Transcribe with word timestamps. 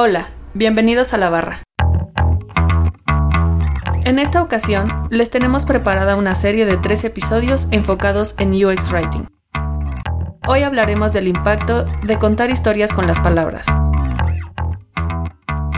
Hola, 0.00 0.28
bienvenidos 0.54 1.12
a 1.12 1.18
la 1.18 1.28
barra. 1.28 1.58
En 4.04 4.20
esta 4.20 4.40
ocasión, 4.42 5.08
les 5.10 5.28
tenemos 5.30 5.66
preparada 5.66 6.14
una 6.14 6.36
serie 6.36 6.66
de 6.66 6.76
tres 6.76 7.02
episodios 7.02 7.66
enfocados 7.72 8.36
en 8.38 8.52
UX 8.64 8.92
Writing. 8.92 9.26
Hoy 10.46 10.62
hablaremos 10.62 11.14
del 11.14 11.26
impacto 11.26 11.84
de 12.04 12.16
contar 12.16 12.48
historias 12.48 12.92
con 12.92 13.08
las 13.08 13.18
palabras. 13.18 13.66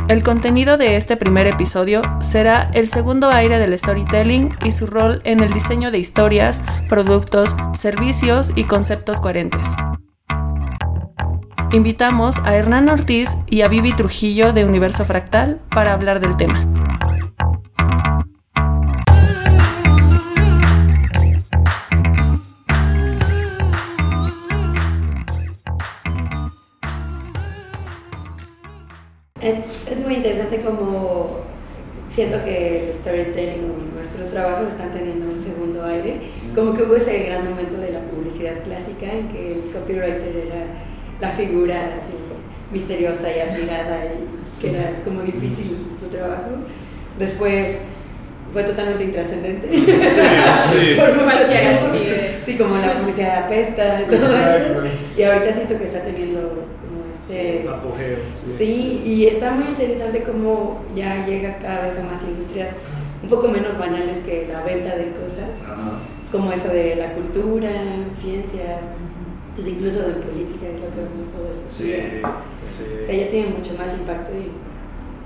El 0.09 0.23
contenido 0.23 0.77
de 0.77 0.97
este 0.97 1.17
primer 1.17 1.47
episodio 1.47 2.03
será 2.21 2.71
el 2.75 2.91
segundo 2.91 3.31
aire 3.31 3.59
del 3.59 3.79
storytelling 3.79 4.51
y 4.63 4.73
su 4.73 4.87
rol 4.87 5.23
en 5.25 5.41
el 5.41 5.51
diseño 5.51 5.91
de 5.91 5.99
historias, 5.99 6.61
productos, 6.91 7.57
servicios 7.73 8.53
y 8.55 8.65
conceptos 8.65 9.19
coherentes. 9.19 9.75
Invitamos 11.73 12.39
a 12.39 12.57
Hernán 12.57 12.89
Ortiz 12.89 13.37
y 13.49 13.61
a 13.61 13.69
Vivi 13.69 13.93
Trujillo 13.93 14.53
de 14.53 14.65
Universo 14.65 15.05
Fractal 15.05 15.61
para 15.71 15.93
hablar 15.93 16.19
del 16.19 16.37
tema. 16.37 16.66
Es, 29.41 29.87
es 29.87 30.05
muy 30.05 30.14
interesante 30.14 30.61
como 30.62 31.39
siento 32.09 32.45
que 32.45 32.89
el 32.89 32.95
storytelling 32.95 33.70
o 33.70 33.95
nuestros 33.95 34.30
trabajos 34.30 34.70
están 34.70 34.91
teniendo 34.91 35.30
un 35.30 35.41
segundo 35.41 35.84
aire. 35.84 36.20
Como 36.52 36.75
que 36.75 36.83
hubo 36.83 36.97
ese 36.97 37.27
gran 37.27 37.48
momento 37.48 37.77
de 37.77 37.92
la 37.92 38.00
publicidad 38.00 38.61
clásica 38.64 39.06
en 39.06 39.28
que 39.28 39.52
el 39.52 39.61
copywriter 39.70 40.48
era 40.48 40.89
la 41.20 41.30
figura 41.30 41.92
así 41.95 42.15
misteriosa 42.73 43.28
y 43.37 43.41
admirada 43.41 43.98
y 44.06 44.61
que 44.61 44.70
era 44.70 44.91
como 45.05 45.23
difícil 45.23 45.77
su 45.98 46.06
trabajo. 46.06 46.51
Después 47.19 47.83
fue 48.53 48.64
totalmente 48.64 49.05
intrascendente. 49.05 49.69
Sí, 49.69 49.84
sí. 49.86 50.94
Por 50.97 51.14
mucho 51.25 51.44
tiempo. 51.47 51.97
Sí, 52.44 52.56
como 52.56 52.77
la 52.77 52.94
publicidad 52.94 53.44
apesta 53.44 54.03
y 54.03 54.05
todo 54.05 54.25
eso. 54.25 54.83
Y 55.17 55.22
ahorita 55.22 55.53
siento 55.53 55.78
que 55.78 55.84
está 55.84 56.00
teniendo 56.00 56.41
como 56.41 57.05
este... 57.12 57.62
Sí, 57.62 57.69
apogeo. 57.69 58.16
Sí. 58.34 58.55
Sí. 58.59 59.03
y 59.05 59.27
está 59.27 59.53
muy 59.53 59.64
interesante 59.64 60.22
cómo 60.22 60.83
ya 60.94 61.27
llega 61.27 61.59
cada 61.59 61.83
vez 61.83 61.98
a 61.98 62.05
más 62.05 62.22
industrias 62.22 62.70
un 63.22 63.28
poco 63.28 63.48
menos 63.48 63.78
banales 63.78 64.19
que 64.25 64.48
la 64.50 64.62
venta 64.62 64.97
de 64.97 65.12
cosas, 65.12 65.62
Ajá. 65.64 65.98
como 66.33 66.50
eso 66.53 66.69
de 66.69 66.97
la 66.97 67.12
cultura, 67.12 67.70
ciencia, 68.12 68.81
pues 69.55 69.67
incluso 69.67 69.98
de 70.01 70.12
política, 70.15 70.67
es 70.69 70.81
lo 70.81 70.91
que 70.91 70.97
vemos 71.01 71.27
todos 71.27 71.48
los 71.62 71.70
Sí, 71.70 71.84
días. 71.84 72.23
sí. 72.55 72.84
O 73.03 73.06
sea, 73.06 73.15
ya 73.15 73.29
tiene 73.31 73.48
mucho 73.56 73.75
más 73.75 73.93
impacto 73.95 74.33
y 74.33 74.51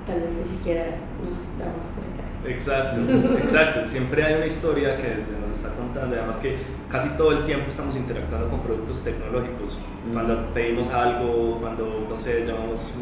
tal 0.07 0.21
vez 0.23 0.35
ni 0.35 0.49
siquiera 0.49 0.85
nos 1.25 1.37
damos 1.59 1.89
cuenta. 1.95 2.25
Exacto, 2.47 3.01
exacto. 3.43 3.89
Siempre 3.89 4.23
hay 4.25 4.35
una 4.35 4.47
historia 4.47 4.97
que 4.97 5.23
se 5.23 5.39
nos 5.41 5.51
está 5.53 5.71
contando. 5.75 6.15
Además 6.17 6.37
que 6.39 6.57
casi 6.91 7.17
todo 7.17 7.33
el 7.33 7.45
tiempo 7.45 7.67
estamos 7.71 7.97
interactuando 7.97 8.49
con 8.49 8.61
productos 8.61 9.03
tecnológicos. 9.05 9.79
Cuando 10.13 10.47
pedimos 10.53 10.91
algo, 10.91 11.59
cuando, 11.61 12.07
no 12.09 12.19
sé, 12.19 12.45
llamamos 12.47 12.97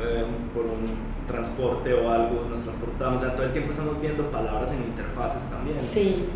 eh, 0.00 0.24
por 0.52 0.64
un 0.64 1.24
transporte 1.26 1.94
o 1.94 2.10
algo, 2.10 2.46
nos 2.48 2.62
transportamos. 2.62 3.22
O 3.22 3.24
sea, 3.24 3.34
todo 3.34 3.46
el 3.46 3.52
tiempo 3.52 3.70
estamos 3.70 4.00
viendo 4.00 4.30
palabras 4.30 4.72
en 4.72 4.84
interfaces 4.84 5.50
también. 5.50 5.80
Sí, 5.80 6.26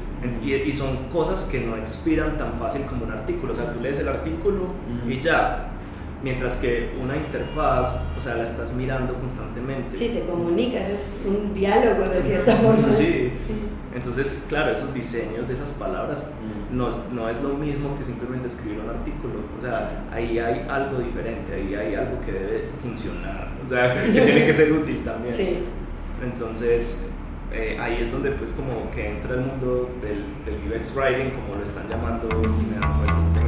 y 0.43 0.73
son 0.73 1.09
cosas 1.13 1.49
que 1.51 1.61
no 1.61 1.77
expiran 1.77 2.37
tan 2.37 2.55
fácil 2.55 2.83
como 2.87 3.05
un 3.05 3.13
artículo. 3.13 3.53
O 3.53 3.57
sea, 3.57 3.73
tú 3.73 3.81
lees 3.81 4.01
el 4.01 4.09
artículo 4.09 4.67
y 5.09 5.21
ya. 5.21 5.73
Mientras 6.23 6.57
que 6.57 6.91
una 7.01 7.17
interfaz, 7.17 8.07
o 8.17 8.21
sea, 8.21 8.35
la 8.35 8.43
estás 8.43 8.75
mirando 8.75 9.15
constantemente. 9.15 9.97
sí, 9.97 10.09
te 10.13 10.23
comunicas, 10.23 10.89
es 10.89 11.23
un 11.27 11.55
diálogo 11.55 12.03
de 12.09 12.23
cierta 12.23 12.53
forma. 12.57 12.91
Sí. 12.91 13.31
Entonces, 13.95 14.47
claro, 14.49 14.73
esos 14.73 14.93
diseños 14.95 15.47
de 15.47 15.55
esas 15.55 15.73
palabras 15.73 16.33
no, 16.73 16.89
es- 16.91 17.11
no 17.13 17.29
es 17.29 17.43
lo 17.43 17.51
mismo 17.55 17.97
que 17.97 18.05
simplemente 18.05 18.49
escribir 18.49 18.81
un 18.81 18.91
artículo. 18.91 19.35
O 19.57 19.61
sea, 19.61 20.07
ahí 20.13 20.39
hay 20.39 20.67
algo 20.69 20.99
diferente, 20.99 21.55
ahí 21.55 21.75
hay 21.75 21.95
algo 21.95 22.21
que 22.21 22.33
debe 22.33 22.65
funcionar. 22.81 23.49
O 23.65 23.69
sea, 23.69 23.95
que 24.13 24.21
tiene 24.21 24.47
que 24.47 24.55
ser 24.55 24.73
útil 24.73 25.03
también. 25.05 25.35
Sí. 25.35 25.59
Entonces, 26.23 27.11
eh, 27.53 27.79
ahí 27.81 27.99
es 28.03 28.13
donde 28.13 28.33
pues 28.33 28.53
como 28.53 28.91
que 28.91 29.09
entra 29.09 29.35
el 29.35 29.41
mundo 29.41 29.89
del, 30.03 30.25
del 30.45 30.79
UX 30.81 30.97
Writing, 30.97 31.31
como 31.31 31.55
lo 31.57 31.63
están 31.63 31.89
llamando 31.89 32.29
eh, 32.29 32.81
recientemente. 33.07 33.48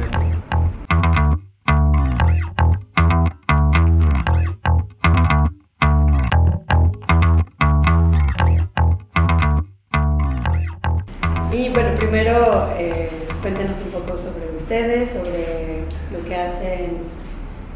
bueno, 11.91 11.97
primero 11.97 12.69
eh, 12.77 13.09
cuéntenos 13.41 13.81
un 13.81 13.91
poco 13.91 14.17
sobre 14.17 14.55
ustedes, 14.55 15.09
sobre 15.09 15.85
lo 16.11 16.23
que 16.25 16.35
hacen 16.35 16.97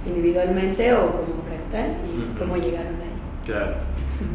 individualmente 0.05 0.93
o 0.93 1.11
como 1.11 1.41
fractal 1.41 1.97
y 2.05 2.37
cómo 2.37 2.55
llegaron 2.55 2.93
ahí. 2.95 3.45
Claro. 3.45 3.75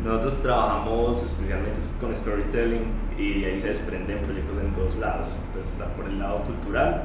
Nosotros 0.05 0.43
trabajamos 0.43 1.25
especialmente 1.25 1.81
con 2.01 2.15
storytelling 2.15 2.85
y 3.17 3.41
de 3.41 3.47
ahí 3.47 3.59
se 3.59 3.69
desprenden 3.69 4.19
proyectos 4.19 4.59
en 4.59 4.75
dos 4.75 4.99
lados. 4.99 5.41
Entonces 5.47 5.73
está 5.73 5.87
por 5.95 6.07
el 6.07 6.19
lado 6.19 6.43
cultural, 6.45 7.05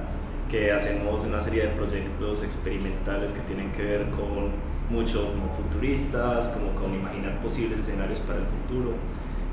que 0.50 0.72
hacemos 0.72 1.24
una 1.24 1.40
serie 1.40 1.64
de 1.64 1.69
proyectos 1.69 2.44
experimentales 2.44 3.34
que 3.34 3.41
tienen 3.41 3.72
que 3.72 3.84
ver 3.84 4.09
con 4.09 4.52
mucho 4.90 5.31
como 5.31 5.53
futuristas, 5.53 6.50
como 6.50 6.72
con 6.72 6.94
imaginar 6.94 7.40
posibles 7.40 7.80
escenarios 7.80 8.19
para 8.19 8.40
el 8.40 8.46
futuro. 8.46 8.91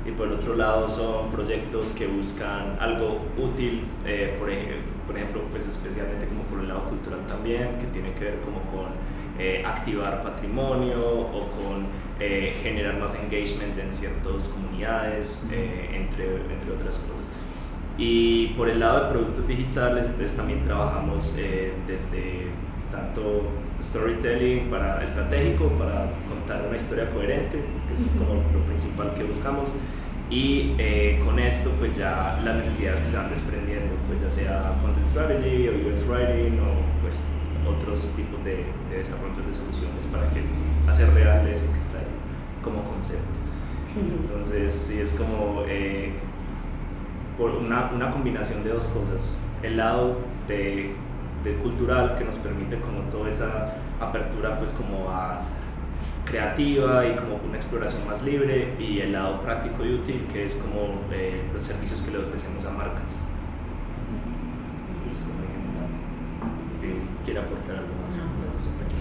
Y 0.05 0.11
por 0.11 0.27
el 0.27 0.33
otro 0.33 0.55
lado 0.55 0.87
son 0.89 1.29
proyectos 1.29 1.93
que 1.93 2.07
buscan 2.07 2.77
algo 2.79 3.21
útil, 3.37 3.81
eh, 4.05 4.35
por, 4.37 4.49
ej- 4.49 4.81
por 5.07 5.15
ejemplo, 5.15 5.41
pues 5.49 5.67
especialmente 5.67 6.27
como 6.27 6.43
por 6.43 6.59
el 6.59 6.67
lado 6.67 6.83
cultural 6.85 7.19
también, 7.27 7.77
que 7.79 7.85
tiene 7.87 8.11
que 8.13 8.25
ver 8.25 8.39
como 8.41 8.59
con 8.63 8.91
eh, 9.39 9.63
activar 9.65 10.21
patrimonio 10.21 10.99
o 11.01 11.47
con 11.57 11.85
eh, 12.19 12.55
generar 12.61 12.99
más 12.99 13.15
engagement 13.15 13.77
en 13.79 13.91
ciertas 13.93 14.49
comunidades, 14.49 15.45
eh, 15.51 15.89
entre, 15.93 16.35
entre 16.53 16.71
otras 16.71 16.99
cosas. 16.99 17.27
Y 17.97 18.47
por 18.57 18.69
el 18.69 18.79
lado 18.79 19.05
de 19.05 19.11
productos 19.11 19.47
digitales, 19.47 20.07
entonces 20.07 20.35
también 20.35 20.61
trabajamos 20.63 21.35
eh, 21.37 21.73
desde 21.87 22.47
tanto 22.91 23.43
storytelling 23.81 24.69
para 24.69 25.03
estratégico, 25.03 25.67
para 25.77 26.11
contar 26.27 26.65
una 26.67 26.75
historia 26.77 27.09
coherente, 27.11 27.59
que 27.87 27.93
es 27.93 28.11
como 28.17 28.35
lo 28.53 28.65
principal 28.65 29.13
que 29.13 29.23
buscamos. 29.23 29.73
Y 30.33 30.73
eh, 30.79 31.21
con 31.23 31.37
esto, 31.37 31.69
pues 31.77 31.93
ya 31.93 32.41
las 32.43 32.55
necesidades 32.55 33.01
que 33.01 33.11
se 33.11 33.17
van 33.17 33.29
desprendiendo, 33.29 33.93
pues 34.07 34.19
ya 34.19 34.31
sea 34.31 34.79
content 34.81 35.05
strategy 35.05 35.67
o 35.67 35.73
UX 35.87 36.07
writing 36.07 36.59
o 36.59 37.03
pues 37.03 37.27
otros 37.67 38.13
tipos 38.15 38.43
de, 38.43 38.65
de 38.89 38.97
desarrollos 38.97 39.45
de 39.45 39.53
soluciones 39.53 40.07
para 40.07 40.27
que 40.31 40.41
hacer 40.89 41.13
real 41.13 41.47
eso 41.47 41.71
que 41.71 41.77
está 41.77 41.99
ahí 41.99 42.05
como 42.63 42.83
concepto. 42.83 43.27
Entonces, 43.95 44.73
sí, 44.73 45.01
es 45.01 45.13
como 45.13 45.65
eh, 45.67 46.13
por 47.37 47.51
una, 47.51 47.91
una 47.93 48.09
combinación 48.09 48.63
de 48.63 48.71
dos 48.71 48.87
cosas. 48.87 49.41
El 49.61 49.77
lado 49.77 50.17
de, 50.47 50.95
de 51.43 51.53
cultural 51.61 52.15
que 52.17 52.23
nos 52.23 52.37
permite 52.37 52.79
como 52.79 53.01
toda 53.11 53.29
esa 53.29 53.75
apertura 54.01 54.57
pues 54.57 54.71
como 54.71 55.11
a 55.11 55.41
creativa 56.33 57.05
y 57.05 57.15
como 57.15 57.35
una 57.47 57.57
exploración 57.57 58.07
más 58.07 58.23
libre 58.23 58.73
y 58.79 59.01
el 59.01 59.11
lado 59.11 59.39
práctico 59.41 59.85
y 59.85 59.93
útil 59.93 60.25
que 60.31 60.45
es 60.45 60.55
como 60.55 61.01
eh, 61.11 61.43
los 61.53 61.61
servicios 61.61 62.01
que 62.01 62.09
le 62.11 62.17
ofrecemos 62.17 62.65
a 62.65 62.71
marcas. 62.71 63.19
Eh, 66.81 66.97
¿Quiere 67.23 67.39
aportar 67.39 67.75
algo 67.77 67.93
más? 68.03 68.17
No, 68.17 68.23
súper 68.59 68.87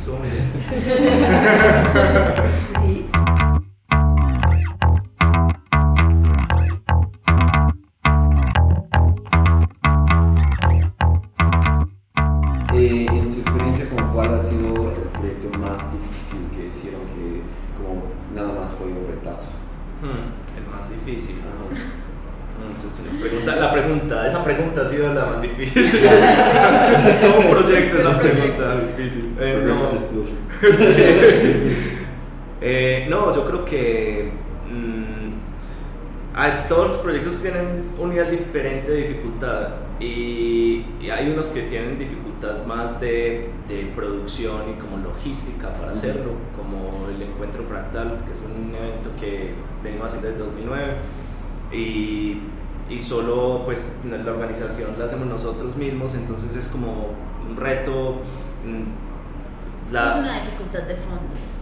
difícil. 21.04 21.37
Ajá. 21.40 21.62
Mm, 22.69 22.75
esa 22.75 22.87
es 22.87 23.02
una 23.10 23.20
pregunta, 23.20 23.56
la 23.56 23.72
pregunta, 23.72 24.26
esa 24.26 24.44
pregunta 24.44 24.82
ha 24.82 24.87
sido 24.87 25.12
la 25.12 25.26
más 25.26 25.43
difícil. 25.43 25.84
es 27.08 27.20
todo 27.20 27.40
un 27.40 27.49
proyecto 27.49 27.99
esa 27.99 28.19
pregunta 28.19 28.76
difícil. 28.96 29.34
Eh, 29.40 29.62
no. 29.64 29.72
Eh, 32.64 33.08
no, 33.10 33.34
yo 33.34 33.44
creo 33.44 33.64
que 33.64 34.31
Ah, 36.34 36.64
todos 36.67 36.93
los 36.93 36.99
proyectos 36.99 37.43
tienen 37.43 37.90
un 37.99 38.08
nivel 38.08 38.31
diferente 38.31 38.90
de 38.90 39.02
dificultad 39.02 39.69
y, 40.00 40.87
y 41.00 41.11
hay 41.11 41.31
unos 41.31 41.49
que 41.49 41.62
tienen 41.62 41.99
dificultad 41.99 42.64
más 42.64 43.00
de, 43.00 43.50
de, 43.69 43.93
producción 43.94 44.62
y 44.70 44.81
como 44.81 44.96
logística 44.96 45.69
para 45.75 45.93
hacerlo, 45.93 46.32
como 46.56 47.08
el 47.08 47.20
Encuentro 47.20 47.64
Fractal, 47.64 48.23
que 48.25 48.32
es 48.32 48.43
un 48.43 48.75
evento 48.75 49.11
que 49.20 49.52
vengo 49.84 50.05
haciendo 50.06 50.29
desde 50.29 50.43
2009 50.43 50.82
y, 51.70 52.38
y 52.88 52.99
solo 52.99 53.62
pues 53.64 54.00
la 54.05 54.31
organización 54.31 54.93
la 54.99 55.05
hacemos 55.05 55.26
nosotros 55.26 55.76
mismos, 55.76 56.14
entonces 56.14 56.56
es 56.56 56.69
como 56.69 57.11
un 57.49 57.56
reto. 57.56 58.23
Mm, 58.64 59.93
la, 59.93 60.06
es 60.08 60.17
una 60.17 60.35
dificultad 60.40 60.82
de 60.82 60.96
fondos. 60.96 61.62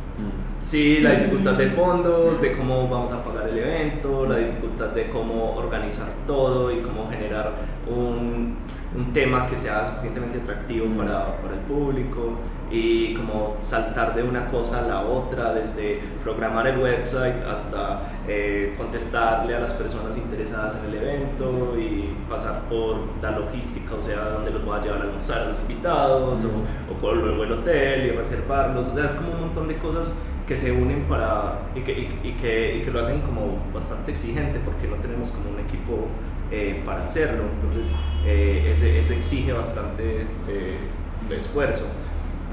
Sí, 0.60 0.98
la 1.00 1.12
dificultad 1.12 1.54
de 1.54 1.66
fondos, 1.68 2.40
de 2.40 2.52
cómo 2.52 2.88
vamos 2.88 3.12
a 3.12 3.24
pagar 3.24 3.48
el 3.48 3.58
evento, 3.58 4.26
la 4.26 4.36
dificultad 4.36 4.88
de 4.88 5.08
cómo 5.08 5.54
organizar 5.54 6.08
todo 6.26 6.70
y 6.70 6.76
cómo 6.80 7.08
generar 7.10 7.52
un, 7.88 8.56
un 8.96 9.12
tema 9.12 9.46
que 9.46 9.56
sea 9.56 9.84
suficientemente 9.84 10.38
atractivo 10.38 10.86
para, 10.96 11.36
para, 11.40 11.54
el 11.54 11.60
público 11.60 12.38
y 12.70 13.14
como 13.14 13.56
saltar 13.60 14.14
de 14.14 14.22
una 14.22 14.48
cosa 14.48 14.80
a 14.80 14.88
la 14.88 15.00
otra, 15.02 15.54
desde 15.54 16.00
programar 16.22 16.66
el 16.66 16.78
website 16.78 17.36
hasta 17.48 18.00
eh, 18.26 18.74
contestarle 18.76 19.54
a 19.54 19.60
las 19.60 19.74
personas 19.74 20.16
interesadas 20.16 20.78
en 20.80 20.90
el 20.90 21.02
evento 21.02 21.76
y 21.78 22.14
pasar 22.28 22.62
por 22.62 22.96
la 23.22 23.32
logística, 23.32 23.94
o 23.94 24.00
sea, 24.00 24.24
dónde 24.30 24.50
los 24.50 24.64
voy 24.64 24.78
a 24.78 24.82
llevar 24.82 25.00
a 25.00 25.04
almorzar 25.04 25.42
a 25.42 25.48
los 25.48 25.60
invitados 25.62 26.46
o, 26.46 27.06
o 27.06 27.14
luego 27.14 27.44
el 27.44 27.52
hotel 27.52 28.06
y 28.06 28.10
reservarlos, 28.10 28.88
o 28.88 28.94
sea, 28.94 29.06
es 29.06 29.14
como 29.14 29.34
un 29.34 29.40
montón 29.40 29.68
de 29.68 29.76
cosas 29.76 30.24
que 30.50 30.56
se 30.56 30.72
unen 30.72 31.04
para 31.04 31.60
y 31.76 31.80
que, 31.82 31.92
y, 31.92 32.32
que, 32.32 32.76
y 32.76 32.80
que, 32.82 32.90
lo 32.90 32.98
hacen 32.98 33.20
como 33.20 33.56
bastante 33.72 34.10
exigente 34.10 34.58
porque 34.64 34.88
no 34.88 34.96
tenemos 34.96 35.30
como 35.30 35.50
un 35.50 35.60
equipo 35.60 36.08
eh, 36.50 36.82
para 36.84 37.04
hacerlo, 37.04 37.44
entonces 37.54 37.94
eh, 38.24 38.66
ese, 38.68 38.98
exige 38.98 39.52
bastante 39.52 40.26
de, 40.46 41.34
esfuerzo. 41.34 41.86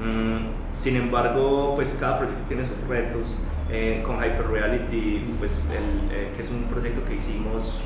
Mm, 0.00 0.72
sin 0.72 0.96
embargo, 0.96 1.72
pues 1.74 1.98
cada 2.00 2.18
proyecto 2.18 2.44
tiene 2.46 2.64
sus 2.64 2.78
retos. 2.88 3.38
Eh, 3.70 4.02
con 4.02 4.16
Hyper 4.16 4.46
Reality, 4.46 5.34
pues 5.38 5.74
el, 5.76 6.32
que 6.32 6.40
es 6.40 6.50
un 6.50 6.62
proyecto 6.64 7.04
que 7.04 7.16
hicimos 7.16 7.80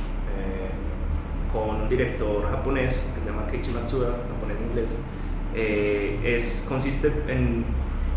con 1.53 1.83
un 1.83 1.89
director 1.89 2.49
japonés 2.49 3.11
que 3.15 3.21
se 3.21 3.31
llama 3.31 3.47
Keiichi 3.49 3.73
Matsuda, 3.73 4.17
japonés 4.33 4.59
inglés, 4.61 5.01
es, 5.55 6.67
consiste 6.69 7.13
en 7.27 7.65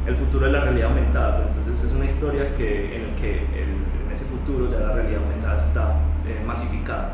el 0.07 0.15
futuro 0.15 0.45
de 0.45 0.51
la 0.51 0.61
realidad 0.61 0.89
aumentada. 0.89 1.47
Entonces 1.47 1.83
es 1.83 1.93
una 1.93 2.05
historia 2.05 2.53
que, 2.53 2.95
en 2.95 3.01
el 3.01 3.15
que 3.15 3.37
en 3.37 4.11
ese 4.11 4.25
futuro 4.25 4.69
ya 4.69 4.79
la 4.79 4.93
realidad 4.93 5.21
aumentada 5.23 5.57
está 5.57 5.99
eh, 6.25 6.43
masificada. 6.45 7.13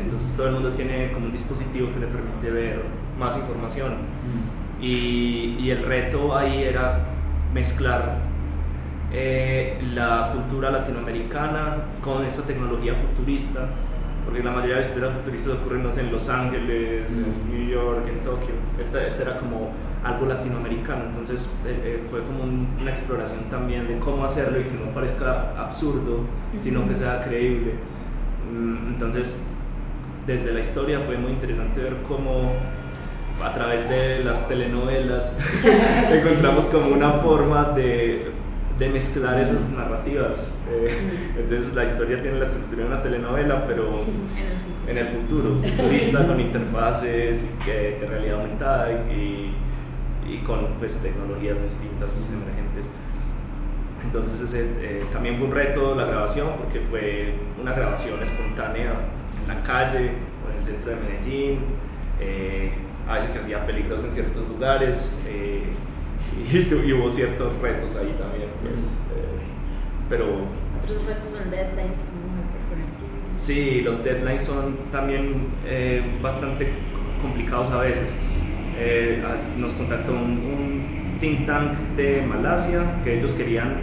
Entonces 0.00 0.36
todo 0.36 0.48
el 0.48 0.54
mundo 0.54 0.70
tiene 0.70 1.12
como 1.12 1.26
un 1.26 1.32
dispositivo 1.32 1.92
que 1.92 2.00
le 2.00 2.06
permite 2.06 2.50
ver 2.50 2.82
más 3.18 3.36
información. 3.38 3.92
Mm. 3.92 4.82
Y, 4.82 5.56
y, 5.58 5.70
el 5.70 5.82
reto 5.84 6.36
ahí 6.36 6.62
era 6.64 7.06
mezclar 7.54 8.18
eh, 9.10 9.78
la 9.94 10.30
cultura 10.34 10.70
latinoamericana 10.70 11.76
con 12.02 12.26
esa 12.26 12.46
tecnología 12.46 12.94
futurista 12.94 13.70
porque 14.26 14.42
la 14.42 14.50
mayoría 14.50 14.74
de 14.74 14.80
las 14.80 14.88
historias 14.88 15.14
futuristas 15.14 15.52
ocurren 15.54 15.84
no 15.84 15.92
sé, 15.92 16.00
en 16.00 16.10
Los 16.10 16.28
Ángeles, 16.28 17.12
en 17.12 17.20
mm. 17.22 17.48
New 17.48 17.68
York, 17.68 18.08
en 18.08 18.20
Tokio. 18.22 18.54
Esta, 18.78 19.06
esta 19.06 19.22
era 19.22 19.38
como 19.38 19.70
algo 20.02 20.26
latinoamericano, 20.26 21.04
entonces 21.04 21.62
eh, 21.64 21.80
eh, 21.84 22.06
fue 22.10 22.22
como 22.24 22.42
una 22.42 22.90
exploración 22.90 23.44
también 23.44 23.86
de 23.86 23.98
cómo 24.00 24.24
hacerlo 24.24 24.60
y 24.60 24.64
que 24.64 24.74
no 24.84 24.92
parezca 24.92 25.54
absurdo, 25.56 26.24
sino 26.60 26.86
que 26.88 26.96
sea 26.96 27.22
creíble. 27.22 27.74
Mm, 28.52 28.94
entonces, 28.94 29.54
desde 30.26 30.52
la 30.52 30.60
historia 30.60 31.00
fue 31.00 31.16
muy 31.16 31.32
interesante 31.32 31.80
ver 31.80 31.96
cómo 32.06 32.52
a 33.44 33.52
través 33.52 33.88
de 33.88 34.24
las 34.24 34.48
telenovelas 34.48 35.38
encontramos 36.10 36.66
como 36.66 36.94
una 36.94 37.12
forma 37.12 37.64
de 37.64 38.32
de 38.78 38.88
mezclar 38.90 39.38
esas 39.40 39.70
narrativas. 39.70 40.54
Eh, 40.70 41.32
entonces 41.38 41.74
la 41.74 41.84
historia 41.84 42.20
tiene 42.20 42.38
la 42.38 42.44
estructura 42.44 42.82
de 42.82 42.88
una 42.88 43.02
telenovela, 43.02 43.66
pero 43.66 43.90
en 44.86 44.98
el 44.98 45.08
futuro, 45.08 45.60
futurista, 45.62 46.26
con 46.26 46.40
interfaces 46.40 47.54
de 47.64 48.06
realidad 48.06 48.40
aumentada 48.40 48.92
y, 49.10 49.54
y, 50.28 50.38
con 50.38 50.66
pues, 50.78 51.02
tecnologías 51.02 51.60
distintas, 51.62 52.32
emergentes. 52.32 52.86
Entonces 54.04 54.40
ese 54.40 54.70
eh, 54.82 55.04
también 55.12 55.36
fue 55.36 55.46
un 55.46 55.52
reto 55.52 55.94
la 55.94 56.04
grabación, 56.04 56.48
porque 56.58 56.80
fue 56.80 57.34
una 57.60 57.72
grabación 57.72 58.22
espontánea 58.22 58.92
en 59.46 59.54
la 59.54 59.62
calle 59.62 60.10
o 60.44 60.50
en 60.50 60.56
el 60.58 60.64
centro 60.64 60.90
de 60.90 60.96
Medellín. 60.96 61.58
Eh, 62.20 62.72
a 63.08 63.14
veces 63.14 63.32
se 63.32 63.38
hacía 63.40 63.64
peligroso 63.64 64.04
en 64.06 64.12
ciertos 64.12 64.48
lugares 64.48 65.18
y, 65.26 66.92
hubo 66.92 67.10
ciertos 67.10 67.56
retos 67.60 67.96
ahí 67.96 68.14
también, 68.18 68.50
pues. 68.62 68.98
Eh, 69.14 70.08
pero... 70.08 70.24
Otros 70.82 71.04
retos 71.06 71.26
son 71.26 71.50
deadlines 71.50 72.10
como 72.10 72.26
Sí, 73.32 73.82
los 73.82 74.02
deadlines 74.02 74.42
son 74.42 74.76
también 74.90 75.48
eh, 75.66 76.02
bastante 76.22 76.72
complicados 77.20 77.70
a 77.72 77.82
veces. 77.82 78.20
Eh, 78.78 79.22
nos 79.58 79.72
contactó 79.72 80.12
un, 80.12 81.16
think 81.20 81.46
tank 81.46 81.72
de 81.96 82.22
Malasia 82.26 83.00
que 83.02 83.18
ellos 83.18 83.32
querían 83.32 83.80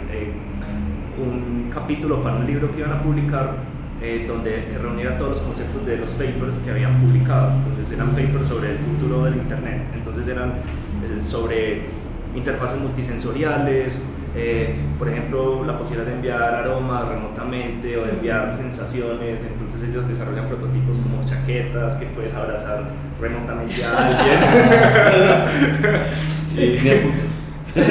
un 1.18 1.68
capítulo 1.72 2.22
para 2.22 2.36
un 2.36 2.46
libro 2.46 2.70
que 2.70 2.78
iban 2.78 2.92
a 2.92 3.02
publicar 3.02 3.56
donde 4.26 4.66
que 4.70 4.78
reuniera 4.78 5.16
todos 5.16 5.30
los 5.30 5.40
conceptos 5.40 5.86
de 5.86 5.96
los 5.96 6.10
papers 6.10 6.62
que 6.64 6.70
habían 6.70 7.00
publicado. 7.00 7.52
Entonces 7.56 7.90
eran 7.92 8.10
papers 8.10 8.46
sobre 8.46 8.72
el 8.72 8.78
futuro 8.78 9.24
del 9.24 9.36
Internet. 9.36 9.82
Entonces 9.94 10.28
eran 10.28 10.54
sobre 11.18 11.82
interfaces 12.34 12.80
multisensoriales, 12.80 14.10
eh, 14.36 14.74
por 14.98 15.08
ejemplo, 15.08 15.64
la 15.64 15.78
posibilidad 15.78 16.08
de 16.08 16.16
enviar 16.16 16.54
aromas 16.54 17.08
remotamente 17.08 17.96
o 17.96 18.04
de 18.04 18.12
enviar 18.12 18.52
sensaciones. 18.52 19.46
Entonces 19.46 19.88
ellos 19.88 20.06
desarrollan 20.08 20.48
prototipos 20.48 20.98
como 20.98 21.24
chaquetas 21.24 21.96
que 21.96 22.06
puedes 22.06 22.34
abrazar 22.34 22.90
remotamente 23.20 23.84
a 23.84 24.08
alguien. 24.08 24.38
y, 26.56 26.78
sí, 27.70 27.82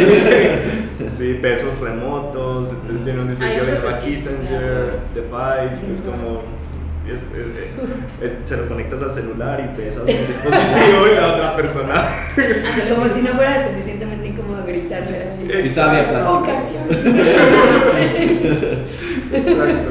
pesos 1.41 1.79
remotos. 1.79 2.71
Entonces 2.71 3.03
tiene 3.03 3.21
un 3.21 3.27
dispositivo 3.27 3.65
de 3.65 3.99
Kissinger 3.99 4.99
device, 5.13 5.87
que 5.87 5.93
es 5.93 6.01
como 6.01 6.41
es, 7.11 7.31
se 8.43 8.57
lo 8.57 8.67
conectas 8.67 9.03
al 9.03 9.13
celular 9.13 9.59
y 9.59 9.75
pesas 9.75 10.01
un 10.01 10.07
dispositivo 10.27 11.07
y 11.11 11.15
la 11.15 11.33
otra 11.33 11.55
persona. 11.55 11.93
Como 12.89 13.07
si 13.09 13.21
no 13.21 13.33
fuera 13.33 13.67
suficientemente 13.67 14.27
incómodo 14.27 14.65
gritarle. 14.65 15.63
Y 15.63 15.69
sabe 15.69 15.99
a 15.99 16.09
plástico. 16.09 16.47
Exacto. 19.33 19.89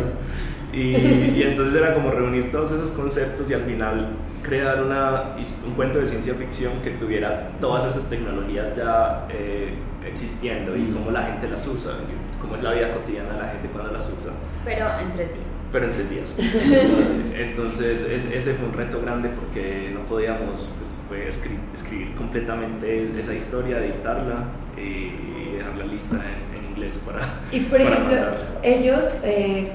Y, 0.73 0.97
y, 1.37 1.43
entonces 1.47 1.75
era 1.75 1.93
como 1.93 2.11
reunir 2.11 2.50
todos 2.50 2.73
esos 2.73 2.93
conceptos 2.93 3.50
y 3.50 3.55
al 3.55 3.62
final 3.62 4.17
crear 4.43 4.83
una, 4.83 5.37
un 5.67 5.75
cuento 5.75 5.99
de 5.99 6.07
ciencia 6.07 6.35
ficción 6.35 6.73
que 6.83 6.91
tuviera 6.93 7.50
todas 7.61 7.85
esas 7.85 8.09
tecnologías 8.09 8.75
ya 8.75 9.26
eh, 9.31 9.75
existiendo 10.07 10.75
y 10.75 10.91
cómo 10.91 11.11
la 11.11 11.25
gente 11.25 11.47
las 11.49 11.67
usa, 11.67 11.93
cómo 12.41 12.57
es 12.57 12.62
la 12.62 12.73
vida 12.73 12.91
cotidiana 12.91 13.35
de 13.35 13.38
la 13.38 13.49
gente 13.49 13.69
cuando 13.69 13.93
las 13.93 14.09
usa. 14.19 14.33
Pero 14.64 14.87
en 14.99 15.12
tres 15.12 15.29
días. 15.29 15.69
Pero 15.73 15.85
en 15.85 15.91
tres 15.91 16.11
días. 16.11 16.35
Entonces 17.37 18.09
ese 18.09 18.55
fue 18.55 18.69
un 18.69 18.73
reto 18.73 19.00
grande 19.02 19.29
porque 19.29 19.91
no 19.93 20.00
podíamos 20.07 20.76
pues, 21.09 21.47
escribir, 21.75 22.14
completamente 22.14 23.21
esa 23.21 23.35
historia, 23.35 23.79
editarla 23.79 24.47
y 24.79 25.57
dejarla 25.57 25.85
lista 25.85 26.17
en, 26.17 26.52
inglés 26.73 27.02
para... 27.05 27.21
Y 27.50 27.61
por 27.61 27.79
ejemplo, 27.83 28.17
ellos... 28.62 29.07
Eh, 29.23 29.73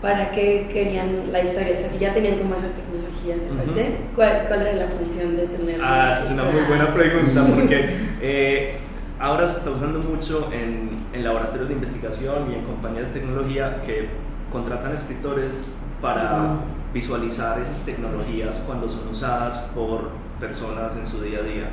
¿Para 0.00 0.30
qué 0.30 0.68
querían 0.72 1.30
la 1.30 1.42
historia? 1.42 1.74
O 1.74 1.76
sea, 1.76 1.90
si 1.90 1.98
ya 1.98 2.14
tenían 2.14 2.38
como 2.38 2.54
esas 2.54 2.72
tecnologías 2.72 3.40
de 3.42 3.48
parte, 3.48 3.96
¿cuál, 4.14 4.44
¿cuál, 4.48 4.66
era 4.66 4.86
la 4.86 4.88
función 4.88 5.36
de 5.36 5.46
tener? 5.46 5.78
Ah, 5.82 6.08
esa 6.10 6.24
es 6.24 6.30
una 6.32 6.44
muy 6.44 6.62
buena 6.62 6.94
pregunta 6.94 7.46
porque 7.46 7.96
eh, 8.22 8.76
ahora 9.18 9.46
se 9.46 9.52
está 9.52 9.70
usando 9.70 9.98
mucho 9.98 10.48
en, 10.52 10.90
en, 11.12 11.22
laboratorios 11.22 11.68
de 11.68 11.74
investigación 11.74 12.50
y 12.50 12.54
en 12.54 12.64
compañías 12.64 13.06
de 13.08 13.20
tecnología 13.20 13.82
que 13.82 14.08
contratan 14.50 14.94
escritores 14.94 15.76
para 16.00 16.60
visualizar 16.94 17.60
esas 17.60 17.84
tecnologías 17.84 18.64
cuando 18.66 18.88
son 18.88 19.08
usadas 19.08 19.70
por 19.74 20.10
personas 20.40 20.96
en 20.96 21.06
su 21.06 21.22
día 21.22 21.40
a 21.40 21.42
día. 21.42 21.70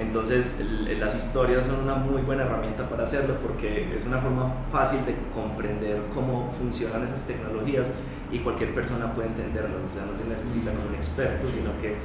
Entonces 0.00 0.64
las 0.98 1.16
historias 1.16 1.66
son 1.66 1.80
una 1.80 1.96
muy 1.96 2.22
buena 2.22 2.44
herramienta 2.44 2.88
para 2.88 3.02
hacerlo 3.02 3.36
porque 3.42 3.94
es 3.94 4.06
una 4.06 4.18
forma 4.18 4.54
fácil 4.70 5.04
de 5.04 5.14
comprender 5.34 5.98
cómo 6.14 6.52
funcionan 6.58 7.04
esas 7.04 7.26
tecnologías 7.26 7.92
y 8.30 8.38
cualquier 8.38 8.74
persona 8.74 9.12
puede 9.14 9.28
entenderlas, 9.28 9.82
o 9.86 9.90
sea, 9.90 10.06
no 10.06 10.14
se 10.14 10.28
necesita 10.28 10.70
como 10.70 10.88
un 10.88 10.94
experto, 10.94 11.46
sino 11.46 11.70
que 11.80 11.96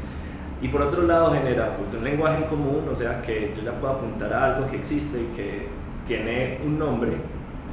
y 0.61 0.69
por 0.69 0.81
otro 0.81 1.01
lado 1.03 1.33
genera 1.33 1.75
pues, 1.75 1.93
un 1.95 2.05
lenguaje 2.05 2.37
en 2.37 2.49
común, 2.49 2.85
o 2.89 2.95
sea 2.95 3.21
que 3.21 3.53
yo 3.55 3.63
ya 3.63 3.77
puedo 3.77 3.93
apuntar 3.93 4.31
a 4.31 4.55
algo 4.55 4.69
que 4.69 4.77
existe 4.77 5.19
y 5.21 5.35
que 5.35 5.67
tiene 6.07 6.61
un 6.65 6.79
nombre 6.79 7.11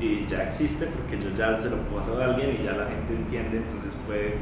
y 0.00 0.26
ya 0.26 0.42
existe 0.42 0.86
porque 0.86 1.22
yo 1.22 1.30
ya 1.36 1.54
se 1.54 1.70
lo 1.70 1.76
paso 1.94 2.20
a 2.20 2.24
alguien 2.24 2.58
y 2.60 2.64
ya 2.64 2.72
la 2.72 2.86
gente 2.86 3.14
entiende, 3.14 3.58
entonces 3.58 3.96
puede 4.06 4.34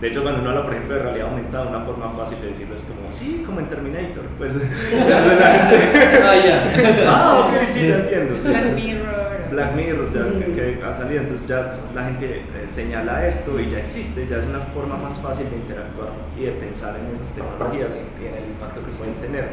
de 0.00 0.08
hecho, 0.08 0.22
cuando 0.22 0.40
uno 0.40 0.50
habla, 0.50 0.64
por 0.64 0.72
ejemplo, 0.74 0.96
de 0.96 1.02
realidad 1.02 1.28
aumentada, 1.28 1.68
una 1.68 1.80
forma 1.80 2.10
fácil 2.10 2.40
de 2.40 2.48
decirlo 2.48 2.74
es 2.74 2.82
como, 2.84 3.10
sí, 3.10 3.42
como 3.46 3.60
en 3.60 3.68
Terminator. 3.68 4.24
Pues 4.36 4.56
ah, 5.00 6.34
ya. 6.44 6.64
ah, 7.08 7.48
ok, 7.48 7.64
sí, 7.64 7.88
ya 7.88 7.96
entiendo. 7.96 8.34
Black 8.42 8.74
Mirror. 8.74 9.50
Black 9.50 9.74
Mirror, 9.76 10.12
ya 10.12 10.46
que, 10.54 10.80
ha 10.84 10.92
salido. 10.92 11.22
Entonces, 11.22 11.46
ya 11.46 11.70
la 11.94 12.04
gente 12.06 12.38
eh, 12.38 12.64
señala 12.66 13.26
esto 13.26 13.58
y 13.60 13.70
ya 13.70 13.78
existe, 13.78 14.26
ya 14.26 14.38
es 14.38 14.46
una 14.46 14.60
forma 14.60 14.96
más 14.96 15.20
fácil 15.20 15.48
de 15.50 15.56
interactuar 15.56 16.10
y 16.36 16.44
de 16.44 16.50
pensar 16.52 16.96
en 16.98 17.12
esas 17.12 17.34
tecnologías 17.34 17.98
y 18.20 18.26
en 18.26 18.34
el 18.34 18.50
impacto 18.50 18.84
que 18.84 18.90
pueden 18.90 19.14
tener. 19.14 19.50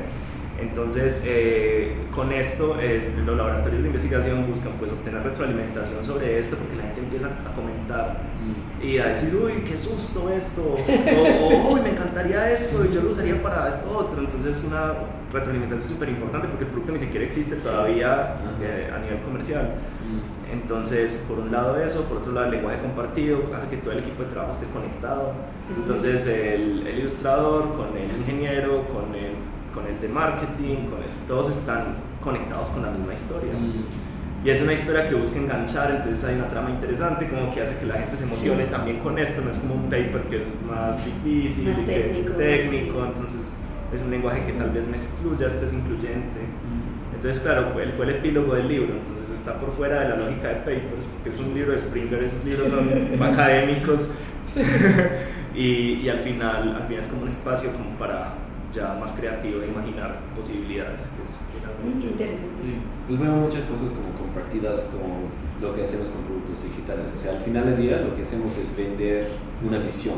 Entonces, 0.61 1.25
eh, 1.27 1.95
con 2.13 2.31
esto, 2.31 2.77
eh, 2.79 3.11
los 3.25 3.35
laboratorios 3.35 3.81
de 3.81 3.87
investigación 3.87 4.47
buscan 4.47 4.73
pues, 4.73 4.91
obtener 4.91 5.23
retroalimentación 5.23 6.05
sobre 6.05 6.37
esto 6.37 6.57
porque 6.57 6.75
la 6.75 6.83
gente 6.83 7.01
empieza 7.01 7.27
a 7.27 7.55
comentar 7.55 8.21
mm. 8.39 8.85
y 8.85 8.99
a 8.99 9.07
decir, 9.07 9.35
uy, 9.35 9.63
qué 9.67 9.75
susto 9.75 10.29
esto, 10.29 10.61
o, 10.63 11.73
uy, 11.73 11.81
me 11.81 11.89
encantaría 11.89 12.51
esto 12.51 12.85
y 12.85 12.93
yo 12.93 13.01
lo 13.01 13.09
usaría 13.09 13.41
para 13.41 13.67
esto 13.67 13.97
otro. 13.97 14.19
Entonces, 14.19 14.57
es 14.57 14.71
una 14.71 14.93
retroalimentación 15.33 15.89
súper 15.89 16.09
importante 16.09 16.47
porque 16.47 16.65
el 16.65 16.69
producto 16.69 16.91
ni 16.91 16.99
siquiera 16.99 17.25
existe 17.25 17.55
todavía 17.55 18.37
eh, 18.61 18.91
a 18.93 18.99
nivel 18.99 19.19
comercial. 19.21 19.63
Mm. 19.65 20.53
Entonces, 20.53 21.25
por 21.27 21.39
un 21.39 21.51
lado 21.51 21.81
eso, 21.81 22.03
por 22.03 22.17
otro 22.17 22.33
lado 22.33 22.47
el 22.47 22.51
lenguaje 22.51 22.79
compartido 22.81 23.49
hace 23.55 23.69
que 23.69 23.77
todo 23.77 23.93
el 23.93 23.99
equipo 23.99 24.23
de 24.23 24.29
trabajo 24.29 24.51
esté 24.51 24.71
conectado. 24.71 25.31
Entonces, 25.75 26.27
el, 26.27 26.85
el 26.85 26.99
ilustrador 26.99 27.73
con 27.73 27.97
el 27.97 28.15
ingeniero, 28.17 28.83
con 28.89 29.15
el 29.15 29.31
con 29.73 29.87
el 29.87 29.99
de 29.99 30.07
marketing, 30.07 30.89
con 30.89 31.01
el, 31.01 31.09
todos 31.27 31.49
están 31.49 31.95
conectados 32.21 32.69
con 32.69 32.83
la 32.83 32.91
misma 32.91 33.13
historia. 33.13 33.53
Mm. 33.53 34.11
Y 34.43 34.49
es 34.49 34.61
una 34.61 34.73
historia 34.73 35.07
que 35.07 35.13
busca 35.13 35.39
enganchar, 35.39 35.91
entonces 35.91 36.27
hay 36.27 36.35
una 36.35 36.47
trama 36.47 36.71
interesante, 36.71 37.29
como 37.29 37.53
que 37.53 37.61
hace 37.61 37.79
que 37.79 37.85
la 37.85 37.93
gente 37.93 38.15
se 38.15 38.23
emocione 38.23 38.65
también 38.65 38.97
con 38.99 39.19
esto, 39.19 39.43
no 39.43 39.51
es 39.51 39.59
como 39.59 39.75
un 39.75 39.83
paper 39.83 40.21
que 40.29 40.41
es 40.41 40.55
más 40.67 41.05
difícil, 41.05 41.85
técnico, 41.85 42.33
técnico 42.33 43.05
entonces 43.05 43.57
es 43.93 44.01
un 44.01 44.11
lenguaje 44.11 44.43
que 44.45 44.53
tal 44.53 44.71
vez 44.71 44.87
me 44.87 44.97
excluya, 44.97 45.47
este 45.47 45.65
es 45.65 45.73
incluyente. 45.73 46.39
Mm. 46.39 47.15
Entonces, 47.15 47.43
claro, 47.43 47.69
fue, 47.71 47.85
fue 47.91 48.05
el 48.05 48.15
epílogo 48.15 48.55
del 48.55 48.67
libro, 48.67 48.93
entonces 48.93 49.29
está 49.29 49.59
por 49.59 49.75
fuera 49.75 50.01
de 50.01 50.09
la 50.09 50.15
lógica 50.15 50.47
de 50.47 50.55
papers, 50.55 51.05
porque 51.05 51.29
es 51.29 51.39
un 51.39 51.53
libro 51.53 51.71
de 51.73 51.77
Springer, 51.77 52.23
esos 52.23 52.45
libros 52.45 52.69
son 52.69 52.89
académicos. 53.21 54.15
y, 55.55 56.01
y, 56.01 56.09
al 56.09 56.19
final 56.19 56.75
al 56.75 56.83
final 56.83 56.99
es 56.99 57.07
como 57.09 57.21
un 57.21 57.27
espacio 57.27 57.71
como 57.73 57.91
para 57.97 58.33
ya 58.73 58.97
más 58.99 59.13
creativo 59.13 59.59
de 59.59 59.67
imaginar 59.67 60.19
posibilidades. 60.35 61.01
Que 61.01 61.23
es 61.23 61.39
mm, 61.83 61.99
Qué 61.99 62.07
interesante. 62.07 62.61
Pues 63.07 63.19
veo 63.19 63.31
muchas 63.33 63.65
cosas 63.65 63.91
como 63.91 64.13
compartidas 64.17 64.91
con 64.91 65.29
lo 65.61 65.75
que 65.75 65.83
hacemos 65.83 66.09
con 66.09 66.23
productos 66.23 66.63
digitales. 66.63 67.13
O 67.13 67.17
sea, 67.17 67.33
al 67.33 67.39
final 67.39 67.65
del 67.65 67.77
día 67.77 68.01
lo 68.01 68.15
que 68.15 68.21
hacemos 68.21 68.57
es 68.57 68.75
vender 68.77 69.29
una 69.67 69.77
visión 69.77 70.15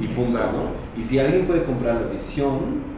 y 0.00 0.06
punto, 0.08 0.38
¿no? 0.38 0.98
Y 0.98 1.02
si 1.02 1.18
alguien 1.18 1.46
puede 1.46 1.64
comprar 1.64 2.00
la 2.00 2.06
visión, 2.06 2.94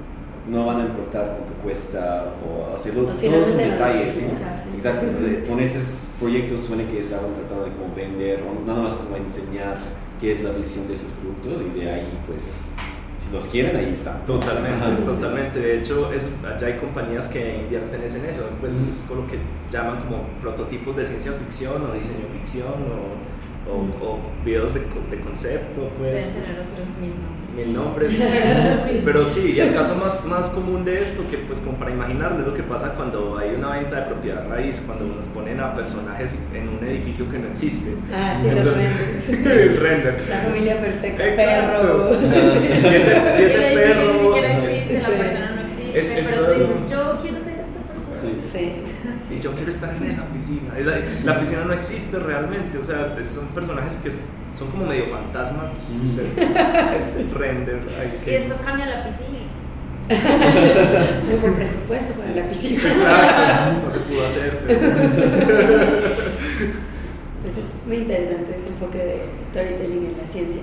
no 0.48 0.66
van 0.66 0.80
a 0.80 0.84
importar 0.86 1.36
cuánto 1.36 1.52
cuesta 1.62 2.34
o 2.46 2.72
hacerlo 2.72 3.02
todos 3.04 3.22
los 3.22 3.56
detalles. 3.56 4.22
¿no? 4.22 4.74
Exacto. 4.74 5.06
Con 5.48 5.60
ese 5.60 5.84
proyecto 6.20 6.56
suene 6.56 6.86
que 6.86 7.00
estaban 7.00 7.34
tratando 7.34 7.64
de 7.64 7.72
como 7.72 7.94
vender 7.94 8.42
o 8.42 8.66
nada 8.66 8.82
más 8.82 8.96
como 8.98 9.16
enseñar 9.16 9.78
qué 10.20 10.32
es 10.32 10.42
la 10.42 10.50
visión 10.50 10.86
de 10.86 10.94
esos 10.94 11.08
productos 11.20 11.62
y 11.62 11.80
de 11.80 11.90
ahí 11.90 12.18
pues 12.26 12.66
los 13.32 13.48
quieren, 13.48 13.76
ahí 13.76 13.90
están. 13.92 14.24
Totalmente, 14.24 15.02
totalmente. 15.04 15.58
De 15.58 15.78
hecho, 15.78 16.12
es, 16.12 16.38
ya 16.60 16.66
hay 16.66 16.78
compañías 16.78 17.28
que 17.28 17.56
invierten 17.56 18.00
en 18.00 18.24
eso. 18.24 18.48
Pues 18.60 18.80
es 18.80 19.06
con 19.08 19.22
lo 19.22 19.26
que 19.26 19.38
llaman 19.70 20.00
como 20.00 20.28
prototipos 20.40 20.96
de 20.96 21.04
ciencia 21.04 21.32
ficción 21.32 21.84
o 21.84 21.92
diseño 21.92 22.26
ficción 22.32 22.68
o, 22.68 23.26
o, 23.70 24.04
o 24.06 24.18
videos 24.44 24.74
de, 24.74 24.80
de, 24.80 25.20
concepto. 25.22 25.90
Pues. 25.98 26.34
Deben 26.36 26.44
tener 26.44 26.60
otros 26.60 26.88
mil 27.00 27.10
nombres 27.10 27.36
mil 27.56 27.72
nombres. 27.72 28.22
Pero 29.04 29.24
sí, 29.24 29.54
y 29.56 29.60
el 29.60 29.72
caso 29.72 29.96
más, 29.96 30.26
más 30.26 30.50
común 30.50 30.84
de 30.84 31.00
esto, 31.00 31.22
que 31.30 31.38
pues 31.38 31.60
como 31.60 31.78
para 31.78 31.90
imaginarlo, 31.90 32.40
es 32.40 32.46
lo 32.46 32.52
que 32.54 32.62
pasa 32.62 32.92
cuando 32.94 33.38
hay 33.38 33.54
una 33.54 33.70
venta 33.70 33.96
de 33.96 34.02
propiedad 34.02 34.46
raíz, 34.48 34.82
cuando 34.84 35.06
nos 35.06 35.24
ponen 35.26 35.60
a 35.60 35.72
personajes 35.74 36.40
en 36.52 36.68
un 36.68 36.84
edificio 36.84 37.30
que 37.30 37.38
no 37.38 37.48
existe. 37.48 37.94
Ah, 38.12 38.38
sí, 38.42 38.50
los 38.50 38.64
renders. 38.76 39.80
render. 39.80 40.24
La 40.28 40.36
familia 40.36 40.80
perfecta, 40.80 41.24
perro. 41.34 42.10
Y 42.20 42.94
ese, 42.94 43.22
y 43.40 43.42
ese 43.44 43.72
el 43.72 43.78
perro. 43.80 44.12
ni 44.12 44.18
siquiera 44.18 44.52
existe, 44.52 45.00
la 45.00 45.08
persona 45.08 45.52
no 45.56 45.60
existe, 45.62 45.98
Es- 45.98 46.36
pero 46.36 46.52
tú 46.52 46.60
dices, 46.60 46.90
yo 46.90 47.18
quiero 47.22 47.38
ser 47.42 47.54
esta 47.60 47.80
persona. 47.88 48.42
Sí. 48.52 48.72
Y 49.36 49.40
yo 49.40 49.52
quiero 49.52 49.70
estar 49.70 49.94
en 49.94 50.04
esa 50.04 50.32
piscina. 50.32 50.72
La, 50.78 50.98
la 51.24 51.40
piscina 51.40 51.64
no 51.66 51.72
existe 51.74 52.18
realmente, 52.18 52.78
o 52.78 52.82
sea, 52.84 53.14
son 53.26 53.48
personajes 53.48 53.96
que 53.96 54.10
son 54.10 54.70
como 54.70 54.86
medio 54.86 55.06
fantasmas 55.10 55.90
Mm. 55.92 56.18
render. 57.38 57.80
Y 58.26 58.30
después 58.30 58.58
cambia 58.60 58.86
la 58.86 59.04
piscina. 59.04 59.38
No 60.08 61.36
hubo 61.48 61.54
presupuesto 61.56 62.12
para 62.14 62.30
la 62.30 62.48
piscina. 62.48 62.80
Exacto, 62.88 63.82
no 63.84 63.90
se 63.90 63.98
pudo 64.00 64.24
hacer. 64.24 64.60
pero- 64.66 64.80
Pues 67.42 67.56
es 67.58 67.86
muy 67.86 67.96
interesante 67.98 68.56
ese 68.56 68.68
enfoque 68.68 68.98
de 68.98 69.22
storytelling 69.50 70.06
en 70.06 70.16
la 70.20 70.26
ciencia. 70.26 70.62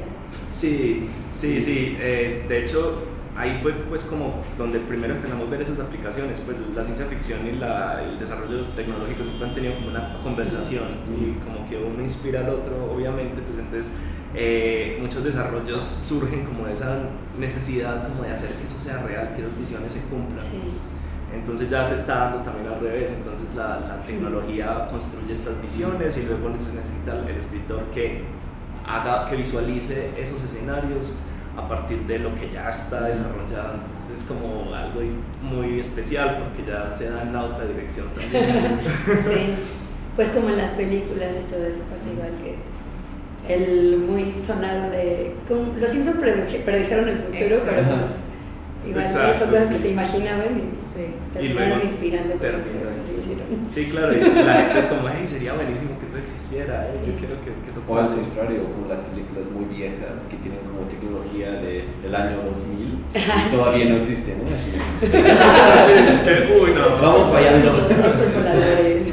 Sí, 0.50 1.08
sí, 1.34 1.62
sí. 1.62 1.98
eh, 2.00 2.46
de 2.48 2.60
hecho, 2.63 3.03
ahí 3.35 3.59
fue 3.61 3.71
pues 3.89 4.05
como 4.05 4.41
donde 4.57 4.79
primero 4.79 5.15
empezamos 5.15 5.47
a 5.47 5.51
ver 5.51 5.61
esas 5.61 5.79
aplicaciones. 5.79 6.41
Pues 6.41 6.57
la 6.75 6.83
ciencia 6.83 7.05
ficción 7.05 7.39
y 7.47 7.57
la, 7.57 8.01
el 8.03 8.19
desarrollo 8.19 8.65
tecnológico 8.75 9.23
siempre 9.23 9.47
han 9.47 9.55
tenido 9.55 9.75
como 9.75 9.87
una 9.89 10.21
conversación 10.21 10.85
y 11.17 11.33
como 11.43 11.65
que 11.65 11.77
uno 11.77 12.01
inspira 12.01 12.41
al 12.41 12.49
otro, 12.49 12.93
obviamente. 12.93 13.41
Pues 13.41 13.57
entonces 13.57 13.99
eh, 14.35 14.97
muchos 15.01 15.23
desarrollos 15.23 15.83
surgen 15.83 16.45
como 16.45 16.65
de 16.65 16.73
esa 16.73 16.99
necesidad 17.39 18.07
como 18.07 18.23
de 18.23 18.31
hacer 18.31 18.51
que 18.55 18.65
eso 18.65 18.79
sea 18.79 19.03
real, 19.03 19.33
que 19.35 19.41
las 19.41 19.57
visiones 19.57 19.91
se 19.91 20.01
cumplan. 20.03 20.41
Sí. 20.41 20.61
Entonces 21.33 21.69
ya 21.69 21.83
se 21.83 21.95
está 21.95 22.15
dando 22.25 22.37
también 22.43 22.67
al 22.67 22.79
revés, 22.79 23.15
entonces 23.17 23.55
la, 23.55 23.79
la 23.79 24.03
tecnología 24.03 24.87
construye 24.87 25.31
estas 25.31 25.59
visiones 25.59 26.15
y 26.17 26.25
luego 26.25 26.55
se 26.55 26.75
necesita 26.75 27.27
el 27.27 27.35
escritor 27.35 27.81
que 27.91 28.21
haga, 28.85 29.25
que 29.25 29.35
visualice 29.35 30.11
esos 30.15 30.43
escenarios 30.43 31.15
a 31.55 31.67
partir 31.67 32.00
de 32.07 32.19
lo 32.19 32.33
que 32.36 32.50
ya 32.51 32.67
está 32.69 33.03
desarrollado, 33.07 33.75
entonces 33.75 34.22
es 34.22 34.24
como 34.27 34.74
algo 34.74 35.01
muy 35.41 35.79
especial 35.79 36.38
porque 36.39 36.69
ya 36.69 36.89
se 36.89 37.10
da 37.12 37.22
en 37.24 37.33
la 37.33 37.43
otra 37.43 37.65
dirección 37.65 38.07
también. 38.10 38.43
Sí. 39.05 39.53
Pues 40.15 40.29
como 40.29 40.50
en 40.50 40.57
las 40.57 40.72
películas 40.72 41.38
y 41.48 41.51
todo 41.51 41.65
eso 41.65 41.79
pasa 41.91 42.10
igual 42.12 42.31
que 42.43 43.53
el 43.53 43.98
muy 44.00 44.31
sonado 44.31 44.89
de 44.91 45.36
como- 45.48 45.74
los 45.79 45.89
Simpsons 45.89 46.17
predijeron 46.17 47.10
el 47.10 47.17
futuro, 47.17 47.55
Exacto. 47.57 47.72
pero 47.75 47.95
pues 47.98 48.07
igual 48.88 49.03
Exacto, 49.05 49.39
son 49.39 49.50
cosas 49.50 49.67
sí. 49.69 49.74
que 49.75 49.81
se 49.81 49.89
imaginaban 49.89 50.48
y 50.57 50.83
Sí. 50.93 51.05
terminaron 51.33 51.69
luego 51.69 51.83
inspirando 51.86 52.33
terminan, 52.36 52.63
Sí, 53.69 53.85
claro, 53.89 54.13
y 54.13 54.19
la 54.19 54.53
gente 54.53 54.79
es 54.79 54.85
como, 54.87 55.09
hey, 55.09 55.25
sería 55.25 55.53
buenísimo 55.53 55.97
que 55.99 56.05
eso 56.05 56.17
existiera, 56.17 56.87
eh, 56.87 56.99
yo 57.05 57.13
quiero 57.17 57.35
que, 57.41 57.51
que 57.63 57.71
eso 57.71 57.81
O 57.87 57.95
al 57.97 58.01
pase. 58.03 58.21
contrario, 58.21 58.69
como 58.71 58.87
las 58.87 59.01
películas 59.01 59.49
muy 59.51 59.65
viejas 59.65 60.25
que 60.25 60.37
tienen 60.37 60.59
como 60.61 60.87
tecnología 60.87 61.51
de, 61.51 61.85
del 62.01 62.15
año 62.15 62.37
2000 62.45 63.05
y 63.15 63.51
todavía 63.51 63.85
no 63.85 63.97
existe, 63.97 64.35
¿no? 64.37 64.43
Así 64.55 64.71
Sí, 65.03 66.53
uy, 66.61 66.71
no, 66.73 66.81
Vamos 67.01 67.27
fallando. 67.27 67.71
Otros 67.71 68.33
voladores. 68.35 69.12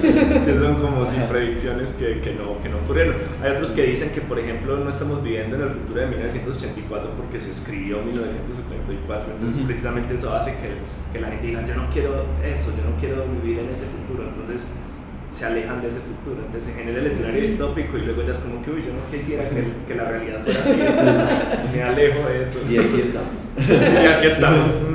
Sí, 0.53 0.59
son 0.59 0.81
como 0.81 1.07
sin 1.07 1.23
predicciones 1.23 1.95
que, 1.95 2.21
que, 2.21 2.35
no, 2.35 2.61
que 2.63 2.69
no 2.69 2.79
ocurrieron. 2.79 3.15
Hay 3.43 3.53
otros 3.53 3.73
que 3.73 3.83
dicen 3.85 4.11
que, 4.11 4.21
por 4.21 4.39
ejemplo, 4.39 4.77
no 4.77 4.89
estamos 4.89 5.23
viviendo 5.23 5.57
en 5.57 5.63
el 5.63 5.71
futuro 5.71 6.01
de 6.01 6.07
1984 6.07 7.11
porque 7.17 7.39
se 7.39 7.51
escribió 7.51 8.03
1984. 8.03 9.33
Entonces, 9.33 9.63
precisamente 9.65 10.15
eso 10.15 10.35
hace 10.35 10.53
que, 10.61 10.71
que 11.13 11.21
la 11.21 11.29
gente 11.29 11.47
diga, 11.47 11.65
yo 11.67 11.75
no 11.77 11.89
quiero 11.91 12.27
eso, 12.45 12.75
yo 12.77 12.91
no 12.91 12.97
quiero 12.99 13.25
vivir 13.43 13.61
en 13.61 13.69
ese 13.71 13.87
futuro. 13.87 14.25
Entonces, 14.25 14.83
se 15.31 15.47
alejan 15.47 15.81
de 15.81 15.89
ese 15.89 16.01
futuro. 16.01 16.43
Entonces, 16.45 16.73
se 16.73 16.79
genera 16.79 16.99
el 16.99 17.07
escenario 17.07 17.41
distópico 17.41 17.97
y 17.97 18.03
luego 18.03 18.23
ya 18.23 18.33
es 18.33 18.39
como 18.39 18.63
que, 18.63 18.71
uy, 18.71 18.83
yo 18.85 18.93
no 18.93 19.07
quisiera 19.11 19.49
que, 19.49 19.65
que 19.87 19.95
la 19.95 20.05
realidad 20.05 20.43
fuera 20.45 20.61
así. 20.61 20.81
Entonces, 20.81 21.15
me 21.75 21.83
alejo 21.83 22.29
de 22.29 22.43
eso. 22.43 22.61
Y 22.69 22.79
aquí 22.79 23.01
estamos. 23.01 23.53
Sí, 23.57 24.07
aquí 24.07 24.27
estamos. 24.27 24.71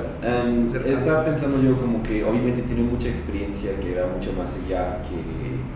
Um, 0.00 0.68
estaba 0.86 1.24
pensando 1.24 1.60
yo 1.62 1.76
como 1.80 2.02
que 2.02 2.24
obviamente 2.24 2.62
tiene 2.62 2.82
mucha 2.82 3.08
experiencia 3.08 3.78
que 3.80 4.00
va 4.00 4.06
mucho 4.06 4.32
más 4.32 4.58
allá 4.64 5.02
que, 5.02 5.16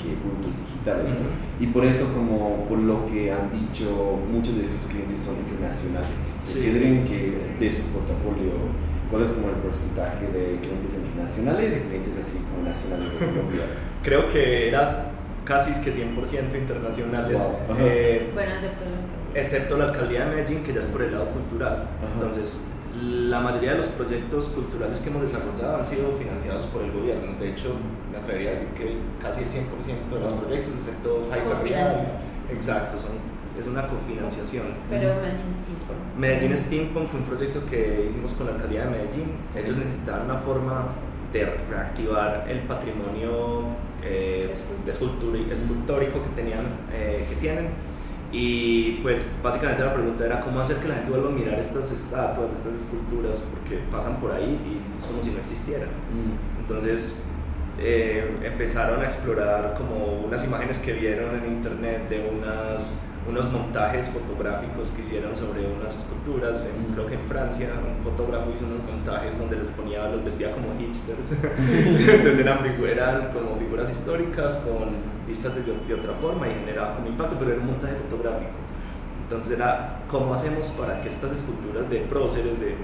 que 0.02 0.14
productos 0.22 0.58
digitales 0.60 1.12
¿no? 1.12 1.18
Ujú. 1.20 1.28
y 1.60 1.66
por 1.68 1.84
eso 1.84 2.12
como 2.14 2.64
por 2.68 2.78
lo 2.78 3.04
que 3.06 3.32
han 3.32 3.50
dicho 3.50 4.18
muchos 4.30 4.56
de 4.56 4.66
sus 4.66 4.86
clientes 4.86 5.20
son 5.20 5.36
internacionales 5.36 6.08
o 6.20 6.40
sea, 6.40 6.40
Sí. 6.40 6.60
¿qué 6.62 6.78
creen 6.78 7.04
que 7.04 7.54
de 7.58 7.70
su 7.70 7.82
portafolio 7.88 8.52
cuál 9.10 9.22
es 9.22 9.30
como 9.30 9.48
el 9.48 9.56
porcentaje 9.56 10.26
de 10.26 10.58
clientes 10.60 10.90
internacionales 10.94 11.76
y 11.76 11.80
clientes 11.88 12.12
así 12.20 12.38
como 12.50 12.66
nacionales 12.66 13.12
de 13.12 13.18
Colombia 13.18 13.62
Creo 14.02 14.28
que 14.28 14.68
era 14.68 15.10
casi 15.44 15.80
que 15.84 15.92
100% 15.92 16.58
internacionales. 16.58 17.58
Wow. 17.68 17.76
Eh, 17.80 18.30
Bueno, 18.34 18.52
excepto 18.54 18.84
lo 18.84 19.40
excepto 19.40 19.76
la 19.78 19.84
alcaldía 19.86 20.24
de 20.24 20.30
Medellín, 20.36 20.62
que 20.62 20.72
ya 20.72 20.78
es 20.80 20.86
por 20.86 21.02
el 21.02 21.12
lado 21.12 21.26
cultural. 21.30 21.74
Ajá. 21.74 22.12
Entonces, 22.14 22.68
la 23.02 23.40
mayoría 23.40 23.72
de 23.72 23.76
los 23.78 23.88
proyectos 23.88 24.48
culturales 24.50 25.00
que 25.00 25.10
hemos 25.10 25.22
desarrollado 25.22 25.76
han 25.76 25.84
sido 25.84 26.12
financiados 26.12 26.66
por 26.66 26.82
el 26.82 26.92
gobierno. 26.92 27.38
De 27.38 27.50
hecho, 27.50 27.74
me 28.10 28.18
atrevería 28.18 28.48
a 28.48 28.52
decir 28.52 28.68
que 28.68 28.96
casi 29.20 29.42
el 29.42 29.50
100% 29.50 30.14
de 30.14 30.20
los 30.20 30.32
proyectos, 30.32 30.74
excepto. 30.74 31.28
Exacto, 32.50 32.98
son, 32.98 33.12
es 33.58 33.66
una 33.66 33.86
cofinanciación. 33.86 34.66
Pero 34.88 35.14
Medellín 35.16 35.52
Steampunk. 35.52 36.18
Medellín 36.18 36.56
Steampunk 36.56 37.10
fue 37.10 37.20
un 37.20 37.26
proyecto 37.26 37.66
que 37.66 38.06
hicimos 38.08 38.34
con 38.34 38.46
la 38.46 38.54
alcaldía 38.54 38.84
de 38.84 38.90
Medellín. 38.90 39.32
Ellos 39.54 39.76
necesitaban 39.76 40.24
una 40.24 40.38
forma 40.38 40.88
de 41.32 41.44
reactivar 41.68 42.46
el 42.48 42.60
patrimonio 42.60 43.64
eh, 44.02 44.50
escultórico 44.50 46.22
que, 46.22 46.28
tenían, 46.34 46.64
eh, 46.92 47.26
que 47.28 47.36
tienen 47.36 47.68
y 48.32 48.98
pues 49.02 49.26
básicamente 49.42 49.84
la 49.84 49.94
pregunta 49.94 50.26
era 50.26 50.40
cómo 50.40 50.60
hacer 50.60 50.78
que 50.78 50.88
la 50.88 50.94
gente 50.94 51.10
vuelva 51.10 51.28
a 51.28 51.32
mirar 51.32 51.58
estas 51.58 51.92
estatuas, 51.92 52.52
estas 52.52 52.74
esculturas, 52.74 53.46
porque 53.52 53.82
pasan 53.90 54.16
por 54.20 54.32
ahí 54.32 54.60
y 54.64 54.98
es 54.98 55.06
como 55.06 55.22
si 55.22 55.30
no 55.30 55.38
existieran. 55.38 55.88
Mm. 55.88 56.60
Entonces 56.60 57.26
eh, 57.78 58.38
empezaron 58.42 59.00
a 59.00 59.04
explorar 59.04 59.74
como 59.76 60.24
unas 60.26 60.46
imágenes 60.46 60.80
que 60.80 60.94
vieron 60.94 61.36
en 61.36 61.52
internet 61.52 62.08
de 62.08 62.30
unas, 62.36 63.02
unos 63.28 63.50
montajes 63.50 64.10
fotográficos 64.10 64.92
que 64.92 65.02
hicieron 65.02 65.34
sobre 65.34 65.66
unas 65.66 65.96
esculturas, 65.96 66.74
en, 66.74 66.92
creo 66.94 67.06
que 67.06 67.14
en 67.14 67.28
Francia 67.28 67.70
un 67.74 68.02
fotógrafo 68.02 68.50
hizo 68.52 68.66
unos 68.66 68.84
montajes 68.84 69.38
donde 69.38 69.56
les 69.56 69.70
ponía, 69.70 70.08
los 70.08 70.24
vestía 70.24 70.52
como 70.52 70.78
hipsters, 70.78 71.32
entonces 71.42 72.38
eran, 72.38 72.58
eran 72.84 73.32
como 73.32 73.56
figuras 73.56 73.90
históricas 73.90 74.66
con 74.68 74.94
vistas 75.26 75.54
de, 75.56 75.62
de 75.62 75.94
otra 75.94 76.12
forma 76.12 76.48
y 76.48 76.54
generaba 76.54 76.94
como 76.94 77.08
impacto, 77.08 77.36
pero 77.38 77.52
era 77.52 77.60
un 77.60 77.66
montaje 77.66 77.94
fotográfico. 78.08 78.50
Entonces 79.22 79.58
era 79.58 80.02
cómo 80.08 80.32
hacemos 80.32 80.70
para 80.72 81.00
que 81.00 81.08
estas 81.08 81.32
esculturas 81.32 81.90
de 81.90 81.98
próceres 82.02 82.60
de 82.60 82.76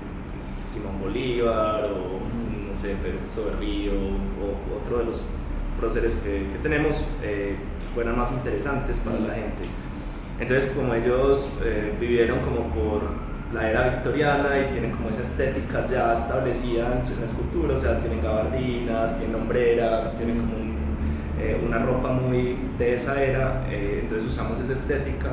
Simón 0.69 1.01
Bolívar 1.01 1.85
o 1.85 2.19
no 2.69 2.75
sé, 2.75 2.93
Ernesto 2.93 3.45
Berrío 3.45 3.93
o 3.93 4.81
otro 4.81 4.99
de 4.99 5.05
los 5.05 5.23
próceres 5.79 6.17
que, 6.17 6.49
que 6.51 6.59
tenemos 6.63 7.17
eh, 7.23 7.57
fueran 7.95 8.19
más 8.19 8.33
interesantes 8.33 8.99
para 9.01 9.21
la 9.21 9.35
gente. 9.35 9.63
Entonces 10.41 10.73
como 10.73 10.95
ellos 10.95 11.63
eh, 11.65 11.93
vivieron 12.01 12.41
como 12.41 12.69
por 12.71 13.03
la 13.53 13.71
era 13.71 13.91
victoriana 13.91 14.49
y 14.59 14.73
tienen 14.73 14.93
como 14.93 15.11
esa 15.11 15.23
estética 15.23 15.87
ya 15.87 16.13
establecida 16.13 16.97
en 16.97 17.05
su 17.05 17.23
escultura, 17.23 17.75
o 17.75 17.79
sea, 17.79 18.01
tienen 18.01 18.23
gabardinas, 18.23 19.19
tienen 19.19 19.37
hombreras, 19.37 20.17
tienen 20.17 20.39
como 20.39 20.53
eh, 21.39 21.61
una 21.65 21.79
ropa 21.79 22.13
muy 22.13 22.57
de 22.79 22.95
esa 22.95 23.23
era, 23.23 23.65
eh, 23.71 24.01
entonces 24.03 24.29
usamos 24.29 24.59
esa 24.61 24.73
estética, 24.73 25.31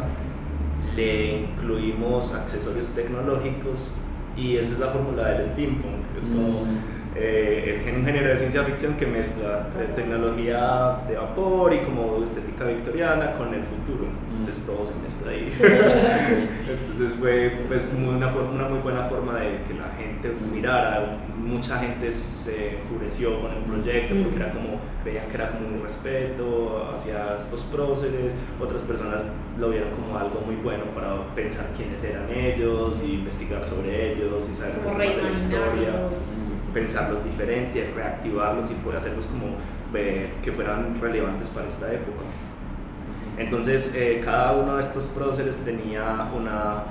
le 0.96 1.41
incluimos 1.41 2.36
accesorios 2.36 2.94
tecnológicos 2.94 3.96
y 4.36 4.58
esa 4.58 4.74
es 4.74 4.79
la 4.79 4.88
fórmula 4.88 5.29
del 5.29 5.46
steampunk, 5.46 6.00
Mm. 6.20 6.99
Eh, 7.19 7.83
el 7.85 7.95
un 7.99 8.05
género 8.05 8.29
de 8.29 8.38
ciencia 8.38 8.63
ficción 8.63 8.93
que 8.95 9.05
mezcla 9.05 9.67
eh, 9.79 9.83
tecnología 9.95 10.99
de 11.07 11.15
vapor 11.15 11.73
y 11.73 11.79
como 11.79 12.21
estética 12.23 12.65
victoriana 12.65 13.33
con 13.35 13.53
el 13.53 13.61
futuro. 13.63 14.05
Entonces 14.39 14.65
todo 14.65 14.85
se 14.85 14.99
mezcla 14.99 15.31
ahí. 15.31 15.51
Entonces 16.69 17.17
fue 17.19 17.51
pues, 17.67 17.97
muy- 17.99 18.15
una, 18.15 18.29
forma- 18.29 18.51
una 18.51 18.69
muy 18.69 18.79
buena 18.79 19.03
forma 19.03 19.39
de 19.39 19.61
que 19.67 19.73
la 19.73 19.89
gente 19.97 20.31
mirara. 20.53 21.17
Mucha 21.38 21.79
gente 21.79 22.11
se 22.11 22.77
enfureció 22.77 23.41
con 23.41 23.51
el 23.51 23.63
proyecto 23.63 24.13
porque 24.23 24.35
era 24.38 24.51
como, 24.51 24.79
creían 25.03 25.27
que 25.27 25.35
era 25.35 25.49
como 25.49 25.67
un 25.67 25.81
respeto 25.81 26.91
hacia 26.95 27.35
estos 27.35 27.63
próceres. 27.63 28.38
Otras 28.61 28.83
personas 28.83 29.21
lo 29.57 29.69
vieron 29.69 29.89
como 29.91 30.17
algo 30.17 30.41
muy 30.45 30.55
bueno 30.57 30.85
para 30.93 31.15
pensar 31.35 31.65
quiénes 31.75 32.03
eran 32.03 32.29
ellos 32.29 33.03
y 33.05 33.15
investigar 33.15 33.65
sobre 33.65 34.13
ellos 34.13 34.47
y 34.49 34.53
saber 34.53 34.75
de 35.15 35.23
la 35.23 35.31
historia. 35.31 35.91
Pensarlos 36.73 37.23
diferente, 37.23 37.91
reactivarlos 37.95 38.71
y 38.71 38.75
poder 38.75 38.97
hacerlos 38.97 39.27
como 39.27 39.47
eh, 39.93 40.29
que 40.43 40.51
fueran 40.51 40.99
relevantes 41.01 41.49
para 41.49 41.67
esta 41.67 41.91
época. 41.91 42.21
Entonces, 43.38 43.95
eh, 43.95 44.21
cada 44.23 44.53
uno 44.53 44.75
de 44.75 44.81
estos 44.81 45.07
próceres 45.07 45.63
tenía 45.63 46.29
una, 46.35 46.83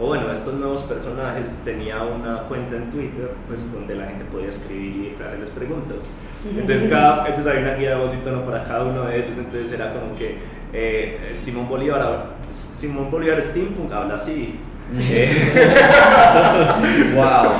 o 0.00 0.06
bueno, 0.06 0.30
estos 0.32 0.54
nuevos 0.54 0.82
personajes 0.82 1.62
tenía 1.64 2.02
una 2.02 2.44
cuenta 2.44 2.76
en 2.76 2.90
Twitter, 2.90 3.30
pues 3.46 3.72
donde 3.72 3.94
la 3.94 4.06
gente 4.06 4.24
podía 4.24 4.48
escribir 4.48 5.14
y 5.18 5.22
hacerles 5.22 5.50
preguntas. 5.50 6.04
Entonces, 6.48 6.88
cada, 6.90 7.26
entonces 7.26 7.52
había 7.52 7.68
una 7.68 7.74
guía 7.76 7.90
de 7.90 7.96
voz 7.96 8.14
y 8.14 8.18
tono 8.18 8.44
para 8.44 8.64
cada 8.64 8.84
uno 8.84 9.04
de 9.04 9.24
ellos, 9.24 9.36
entonces 9.36 9.72
era 9.72 9.92
como 9.92 10.14
que 10.16 10.38
eh, 10.72 11.32
Simón 11.36 11.68
Bolívar, 11.68 12.30
Simón 12.50 13.10
Bolívar 13.10 13.40
Steampunk 13.42 13.92
habla 13.92 14.14
así. 14.14 14.58
Eh, 14.96 15.28
wow. 17.14 17.52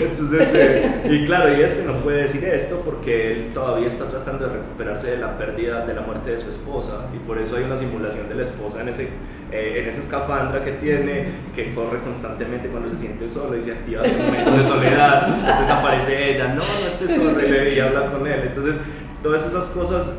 Entonces, 0.00 0.54
eh, 0.54 1.02
y 1.10 1.24
claro, 1.24 1.56
y 1.56 1.60
este 1.62 1.84
no 1.84 2.00
puede 2.02 2.22
decir 2.22 2.44
esto 2.44 2.82
porque 2.84 3.32
él 3.32 3.50
todavía 3.52 3.86
está 3.86 4.08
tratando 4.08 4.46
de 4.46 4.54
recuperarse 4.54 5.12
de 5.12 5.18
la 5.18 5.36
pérdida, 5.38 5.84
de 5.86 5.94
la 5.94 6.02
muerte 6.02 6.30
de 6.30 6.38
su 6.38 6.50
esposa, 6.50 7.08
y 7.14 7.18
por 7.26 7.38
eso 7.38 7.56
hay 7.56 7.64
una 7.64 7.76
simulación 7.76 8.28
de 8.28 8.34
la 8.34 8.42
esposa 8.42 8.82
en 8.82 8.90
ese, 8.90 9.08
eh, 9.50 9.78
en 9.78 9.88
esa 9.88 10.00
escafandra 10.00 10.62
que 10.62 10.72
tiene, 10.72 11.26
que 11.54 11.74
corre 11.74 11.98
constantemente 11.98 12.68
cuando 12.68 12.88
se 12.88 12.96
siente 12.96 13.28
solo 13.28 13.56
y 13.56 13.62
se 13.62 13.72
activa 13.72 14.04
su 14.06 14.14
momento 14.14 14.50
de 14.52 14.64
soledad. 14.64 15.36
Entonces 15.40 15.70
aparece 15.70 16.32
ella, 16.32 16.48
no, 16.48 16.62
no 16.62 16.86
estés 16.86 17.16
solo, 17.16 17.40
y 17.40 17.80
habla 17.80 18.06
con 18.06 18.26
él. 18.26 18.42
Entonces, 18.46 18.82
todas 19.22 19.46
esas 19.46 19.70
cosas 19.70 20.18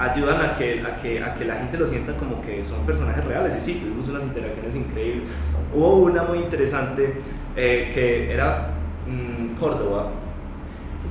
ayudan 0.00 0.40
a 0.40 0.54
que, 0.54 0.80
a, 0.80 0.96
que, 0.96 1.22
a 1.22 1.34
que 1.34 1.44
la 1.44 1.54
gente 1.56 1.76
lo 1.76 1.84
sienta 1.86 2.14
como 2.16 2.40
que 2.40 2.64
son 2.64 2.84
personajes 2.86 3.22
reales. 3.24 3.54
Y 3.56 3.60
sí, 3.60 3.80
tuvimos 3.84 4.08
unas 4.08 4.22
interacciones 4.24 4.74
increíbles. 4.74 5.28
Hubo 5.74 5.96
una 5.96 6.22
muy 6.22 6.38
interesante 6.38 7.20
eh, 7.54 7.90
que 7.94 8.32
era 8.32 8.70
mm, 9.06 9.56
Córdoba. 9.60 10.10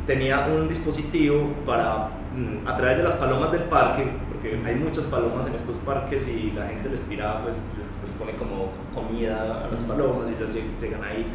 Tenía 0.05 0.47
un 0.47 0.67
dispositivo 0.67 1.51
para, 1.65 2.09
mm, 2.35 2.67
a 2.67 2.75
través 2.77 2.97
de 2.97 3.03
las 3.03 3.15
palomas 3.15 3.51
del 3.51 3.63
parque, 3.63 4.07
porque 4.31 4.59
hay 4.65 4.75
muchas 4.75 5.05
palomas 5.05 5.45
en 5.47 5.53
estos 5.55 5.77
parques 5.77 6.27
y 6.27 6.51
la 6.55 6.65
gente 6.67 6.89
les 6.89 7.03
tira, 7.07 7.41
pues 7.43 7.67
les, 7.77 8.03
les 8.03 8.13
pone 8.13 8.33
como 8.33 8.69
comida 8.93 9.65
a 9.65 9.67
las 9.69 9.83
palomas 9.83 10.29
y 10.29 10.33
ellas 10.33 10.55
lleg- 10.55 10.79
llegan 10.81 11.03
ahí. 11.03 11.25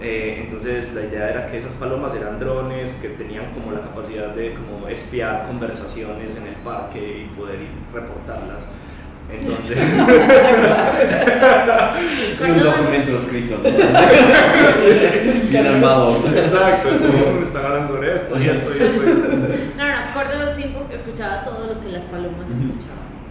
Eh, 0.00 0.42
entonces 0.44 0.94
la 0.94 1.02
idea 1.02 1.28
era 1.28 1.44
que 1.46 1.56
esas 1.56 1.74
palomas 1.74 2.14
eran 2.14 2.38
drones 2.38 3.00
que 3.02 3.08
tenían 3.08 3.46
como 3.52 3.72
la 3.72 3.80
capacidad 3.80 4.28
de 4.28 4.54
como 4.54 4.86
espiar 4.86 5.48
conversaciones 5.48 6.36
en 6.36 6.46
el 6.46 6.54
parque 6.56 7.26
y 7.26 7.30
poder 7.36 7.62
ir 7.62 7.70
reportarlas. 7.92 8.68
Entonces, 9.30 9.76
Un 12.40 12.58
documento 12.62 13.16
escrito, 13.16 13.58
¿no? 13.62 13.68
Bien 15.50 15.66
armado. 15.66 16.16
exacto, 16.34 16.88
es 16.88 16.98
como 16.98 17.32
me 17.36 17.42
están 17.42 17.66
hablando 17.66 17.88
sobre 17.88 18.14
esto 18.14 18.40
y 18.40 18.48
esto 18.48 18.70
y 18.74 18.82
esto. 18.82 19.04
Y 19.04 19.08
esto. 19.10 19.28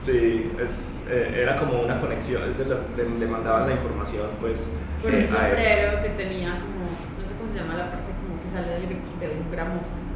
Sí, 0.08 0.52
es, 0.58 1.10
eh, 1.12 1.42
era 1.42 1.58
como 1.58 1.82
una 1.82 2.00
conexión, 2.00 2.42
es 2.50 2.58
le, 2.60 3.20
le 3.20 3.26
mandaban 3.28 3.68
la 3.68 3.74
información 3.74 4.26
pues 4.40 4.80
Por 5.04 5.14
eh, 5.14 5.20
un 5.20 5.28
sombrero 5.28 6.02
que 6.02 6.10
tenía 6.12 6.52
como, 6.52 6.88
no 7.20 7.26
sé 7.26 7.36
cómo 7.36 7.50
se 7.50 7.60
llama 7.60 7.74
la 7.76 7.90
parte 7.90 8.14
como 8.16 8.40
que 8.42 8.48
sale 8.48 8.72
del, 8.72 8.88
de 8.88 9.42
un 9.42 9.52
gramófono. 9.52 10.08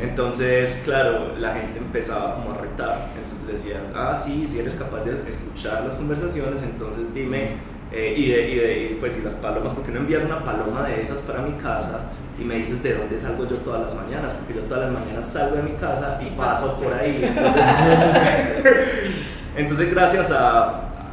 Entonces, 0.00 0.82
claro, 0.84 1.36
la 1.40 1.54
gente 1.54 1.78
empezaba 1.78 2.36
como 2.36 2.52
a 2.52 2.58
retar. 2.58 3.00
Entonces 3.20 3.48
decían, 3.48 3.82
ah, 3.96 4.14
sí, 4.14 4.46
si 4.46 4.60
eres 4.60 4.76
capaz 4.76 5.02
de 5.02 5.28
escuchar 5.28 5.82
las 5.82 5.96
conversaciones, 5.96 6.62
entonces 6.62 7.12
dime, 7.12 7.56
eh, 7.90 8.14
y, 8.16 8.30
de, 8.30 8.48
y, 8.48 8.54
de, 8.54 8.82
y, 8.92 8.96
pues, 9.00 9.18
y 9.18 9.22
las 9.22 9.34
palomas, 9.34 9.72
¿por 9.72 9.84
qué 9.84 9.90
no 9.90 9.98
envías 9.98 10.22
una 10.22 10.44
paloma 10.44 10.86
de 10.86 11.02
esas 11.02 11.22
para 11.22 11.42
mi 11.42 11.54
casa? 11.54 12.12
Y 12.40 12.44
me 12.44 12.54
dices 12.56 12.82
de 12.82 12.94
dónde 12.94 13.18
salgo 13.18 13.46
yo 13.48 13.56
todas 13.56 13.82
las 13.82 13.94
mañanas, 13.94 14.32
porque 14.34 14.54
yo 14.54 14.60
todas 14.62 14.90
las 14.90 15.00
mañanas 15.02 15.26
salgo 15.30 15.56
de 15.56 15.62
mi 15.64 15.72
casa 15.72 16.18
y 16.22 16.28
Y 16.28 16.30
paso 16.30 16.68
paso. 16.68 16.80
por 16.80 16.94
ahí. 16.94 17.22
Entonces, 17.22 17.66
entonces 19.56 19.90
gracias 19.90 20.30
a, 20.32 20.68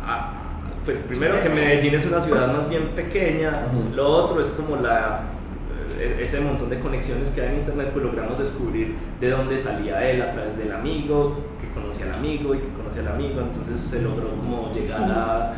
a- 0.06 0.34
pues 0.86 1.00
primero 1.00 1.40
que 1.42 1.50
Medellín 1.50 1.96
es 1.96 2.06
una 2.06 2.22
ciudad 2.22 2.48
más 2.54 2.70
bien 2.70 2.90
pequeña, 2.96 3.64
lo 3.94 4.08
otro 4.08 4.40
es 4.40 4.52
como 4.52 4.78
la 4.78 5.20
e- 6.00 6.20
ese 6.22 6.40
montón 6.42 6.70
de 6.70 6.80
conexiones 6.80 7.32
que 7.32 7.42
hay 7.42 7.50
en 7.50 7.56
internet, 7.60 7.90
pues 7.92 8.06
logramos 8.06 8.40
descubrir 8.40 8.96
de 9.20 9.30
dónde 9.32 9.58
salía 9.58 10.10
él 10.10 10.22
a 10.22 10.32
través 10.32 10.58
del 10.58 10.72
amigo, 10.72 11.40
que 11.60 11.70
conocía 11.74 12.06
al 12.06 12.14
amigo 12.20 12.56
y 12.56 12.60
que 12.60 12.70
conocía 12.70 13.02
al 13.02 13.10
amigo, 13.10 13.42
entonces 13.42 13.78
se 13.78 14.04
logró 14.04 14.30
como 14.30 14.72
llegar 14.74 15.02
a- 15.12 15.54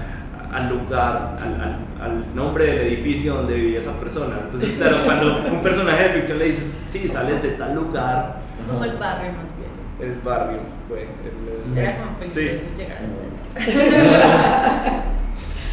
al 0.52 0.70
lugar, 0.70 1.36
al, 1.42 1.62
al- 1.62 1.80
al 2.02 2.36
nombre 2.36 2.66
del 2.66 2.88
edificio 2.88 3.36
donde 3.36 3.56
vivía 3.56 3.80
esa 3.80 4.00
persona. 4.00 4.38
Entonces, 4.46 4.74
claro, 4.78 4.98
cuando 5.06 5.44
un 5.52 5.62
personaje 5.62 6.04
de 6.04 6.10
ficción 6.16 6.40
le 6.40 6.46
dices, 6.46 6.80
sí, 6.84 7.08
sales 7.10 7.42
de 7.44 7.50
tal 7.50 7.76
lugar, 7.76 8.38
Como 8.68 8.84
el 8.86 8.98
barrio 8.98 9.34
más 9.34 9.48
bien. 9.58 10.12
el 10.12 10.20
barrio, 10.22 10.60
fue. 10.88 11.02
el- 11.02 11.72
el- 11.74 11.78
Era 11.78 11.96
como 11.98 12.12
Sí. 12.32 12.40
peligroso 12.40 12.66
llegar 12.78 12.98
hasta 13.04 13.20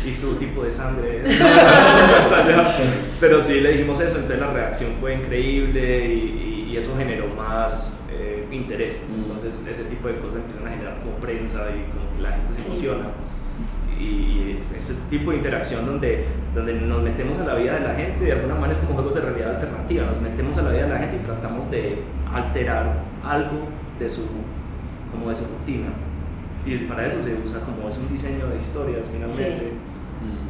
y 0.05 0.12
tu 0.12 0.35
tipo 0.37 0.62
de 0.62 0.71
sangre 0.71 1.23
allá. 1.27 2.77
Pero 3.21 3.41
sí 3.41 3.61
le 3.61 3.73
dijimos 3.73 4.01
eso, 4.01 4.17
entonces 4.19 4.41
la 4.41 4.53
reacción 4.53 4.93
fue 5.01 5.15
increíble 5.15 6.07
y, 6.07 6.67
y- 6.69 6.73
y 6.73 6.77
eso 6.77 6.95
generó 6.97 7.27
más 7.29 8.05
eh, 8.11 8.47
interés. 8.53 9.07
Mm. 9.11 9.23
Entonces 9.23 9.67
ese 9.69 9.85
tipo 9.85 10.09
de 10.09 10.19
cosas 10.19 10.37
empiezan 10.39 10.67
a 10.67 10.71
generar 10.71 10.99
como 11.01 11.17
prensa 11.17 11.67
y 11.71 11.91
como 11.93 12.12
que 12.17 12.23
la 12.23 12.33
gente 12.33 12.53
se 12.53 12.61
Sí. 12.61 12.67
emociona. 12.67 13.07
Y 13.98 14.59
ese 14.76 14.94
tipo 15.09 15.30
de 15.30 15.38
interacción 15.38 15.87
donde 15.87 16.26
donde 16.56 16.72
nos 16.72 17.02
metemos 17.02 17.38
a 17.38 17.44
la 17.44 17.54
vida 17.54 17.74
de 17.74 17.80
la 17.80 17.94
gente, 17.94 18.24
de 18.24 18.32
alguna 18.32 18.54
manera 18.54 18.72
es 18.72 18.78
como 18.78 18.94
juegos 18.94 19.14
de 19.14 19.20
realidad 19.20 19.56
alternativa, 19.56 20.06
nos 20.06 20.20
metemos 20.22 20.56
a 20.56 20.62
la 20.62 20.70
vida 20.70 20.85
de 20.85 20.88
la 20.88 20.98
gente 20.98 21.16
y 21.16 21.18
tratamos 21.18 21.70
de 21.70 22.02
alterar 22.32 22.96
algo 23.22 23.68
de 23.98 24.09
su, 24.09 24.40
como 25.12 25.28
de 25.28 25.35
su 25.35 25.44
rutina. 25.44 25.88
Y 26.64 26.78
para 26.78 27.06
eso 27.06 27.22
se 27.22 27.35
usa 27.35 27.61
como 27.61 27.87
es 27.87 27.98
un 27.98 28.09
diseño 28.09 28.46
de 28.46 28.56
historias 28.56 29.09
finalmente. 29.12 29.72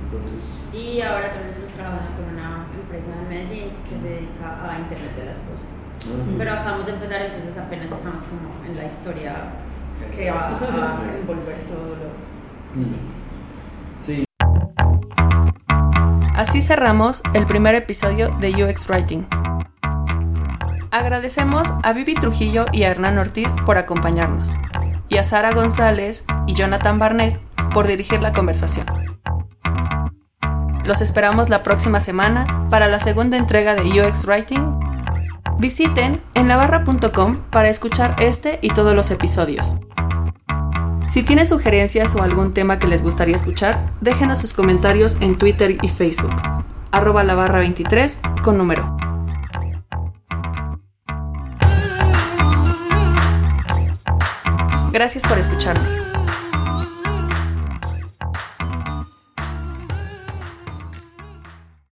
Entonces, 0.05 0.63
Y 0.73 1.01
ahora 1.01 1.31
también 1.31 1.49
nosotros 1.49 1.73
trabajamos 1.73 2.07
con 2.15 2.39
una 2.39 2.67
empresa 2.73 3.09
en 3.21 3.29
Medellín 3.29 3.71
que 3.83 3.99
se 3.99 4.09
dedica 4.11 4.63
a 4.63 4.79
Internet 4.79 5.17
de 5.19 5.25
las 5.27 5.39
Cosas. 5.39 5.83
Pero 6.39 6.53
acabamos 6.53 6.87
de 6.87 6.93
empezar, 6.93 7.21
entonces 7.21 7.59
apenas 7.59 7.91
estamos 7.91 8.23
como 8.23 8.65
en 8.65 8.77
la 8.77 8.85
historia 8.85 9.35
que 10.15 10.31
va 10.31 10.51
a 10.51 11.19
envolver 11.19 11.57
todo 11.67 11.97
lo 11.99 12.79
que 12.79 12.89
sí. 12.89 13.16
Sí, 13.97 14.27
Así 16.37 16.61
cerramos 16.61 17.23
el 17.33 17.47
primer 17.47 17.75
episodio 17.75 18.29
de 18.41 18.63
UX 18.63 18.91
Writing. 18.91 19.27
Agradecemos 20.91 21.73
a 21.83 21.95
Vivi 21.95 22.15
Trujillo 22.15 22.67
y 22.73 22.83
a 22.83 22.91
Hernán 22.91 23.19
Ortiz 23.19 23.57
por 23.65 23.79
acompañarnos, 23.79 24.55
y 25.09 25.17
a 25.17 25.25
Sara 25.25 25.53
González 25.53 26.25
y 26.47 26.53
Jonathan 26.53 26.99
Barnett 26.99 27.41
por 27.73 27.87
dirigir 27.87 28.21
la 28.21 28.35
conversación. 28.35 28.87
Los 30.85 31.01
esperamos 31.01 31.49
la 31.49 31.63
próxima 31.63 32.01
semana 32.01 32.69
para 32.71 32.89
la 32.89 32.99
segunda 32.99 33.39
entrega 33.39 33.75
de 33.75 34.03
UX 34.03 34.27
Writing. 34.27 34.79
Visiten 35.59 36.23
enlabarra.com 36.35 37.39
para 37.51 37.71
escuchar 37.71 38.15
este 38.19 38.59
y 38.61 38.69
todos 38.69 38.95
los 38.95 39.11
episodios. 39.11 39.77
Si 41.09 41.23
tienen 41.23 41.47
sugerencias 41.47 42.15
o 42.17 42.23
algún 42.23 42.53
tema 42.53 42.79
que 42.79 42.89
les 42.89 43.03
gustaría 43.03 43.35
escuchar, 43.35 43.91
déjenos 44.01 44.41
sus 44.41 44.53
comentarios 44.53 45.19
en 45.21 45.37
Twitter 45.37 45.79
y 45.81 45.89
Facebook. 45.89 46.35
Arroba 46.91 47.23
la 47.25 47.35
barra 47.35 47.61
23 47.61 48.21
con 48.43 48.59
número. 48.59 48.97
Gracias 54.93 55.27
por 55.27 55.39
escucharnos. 55.39 56.03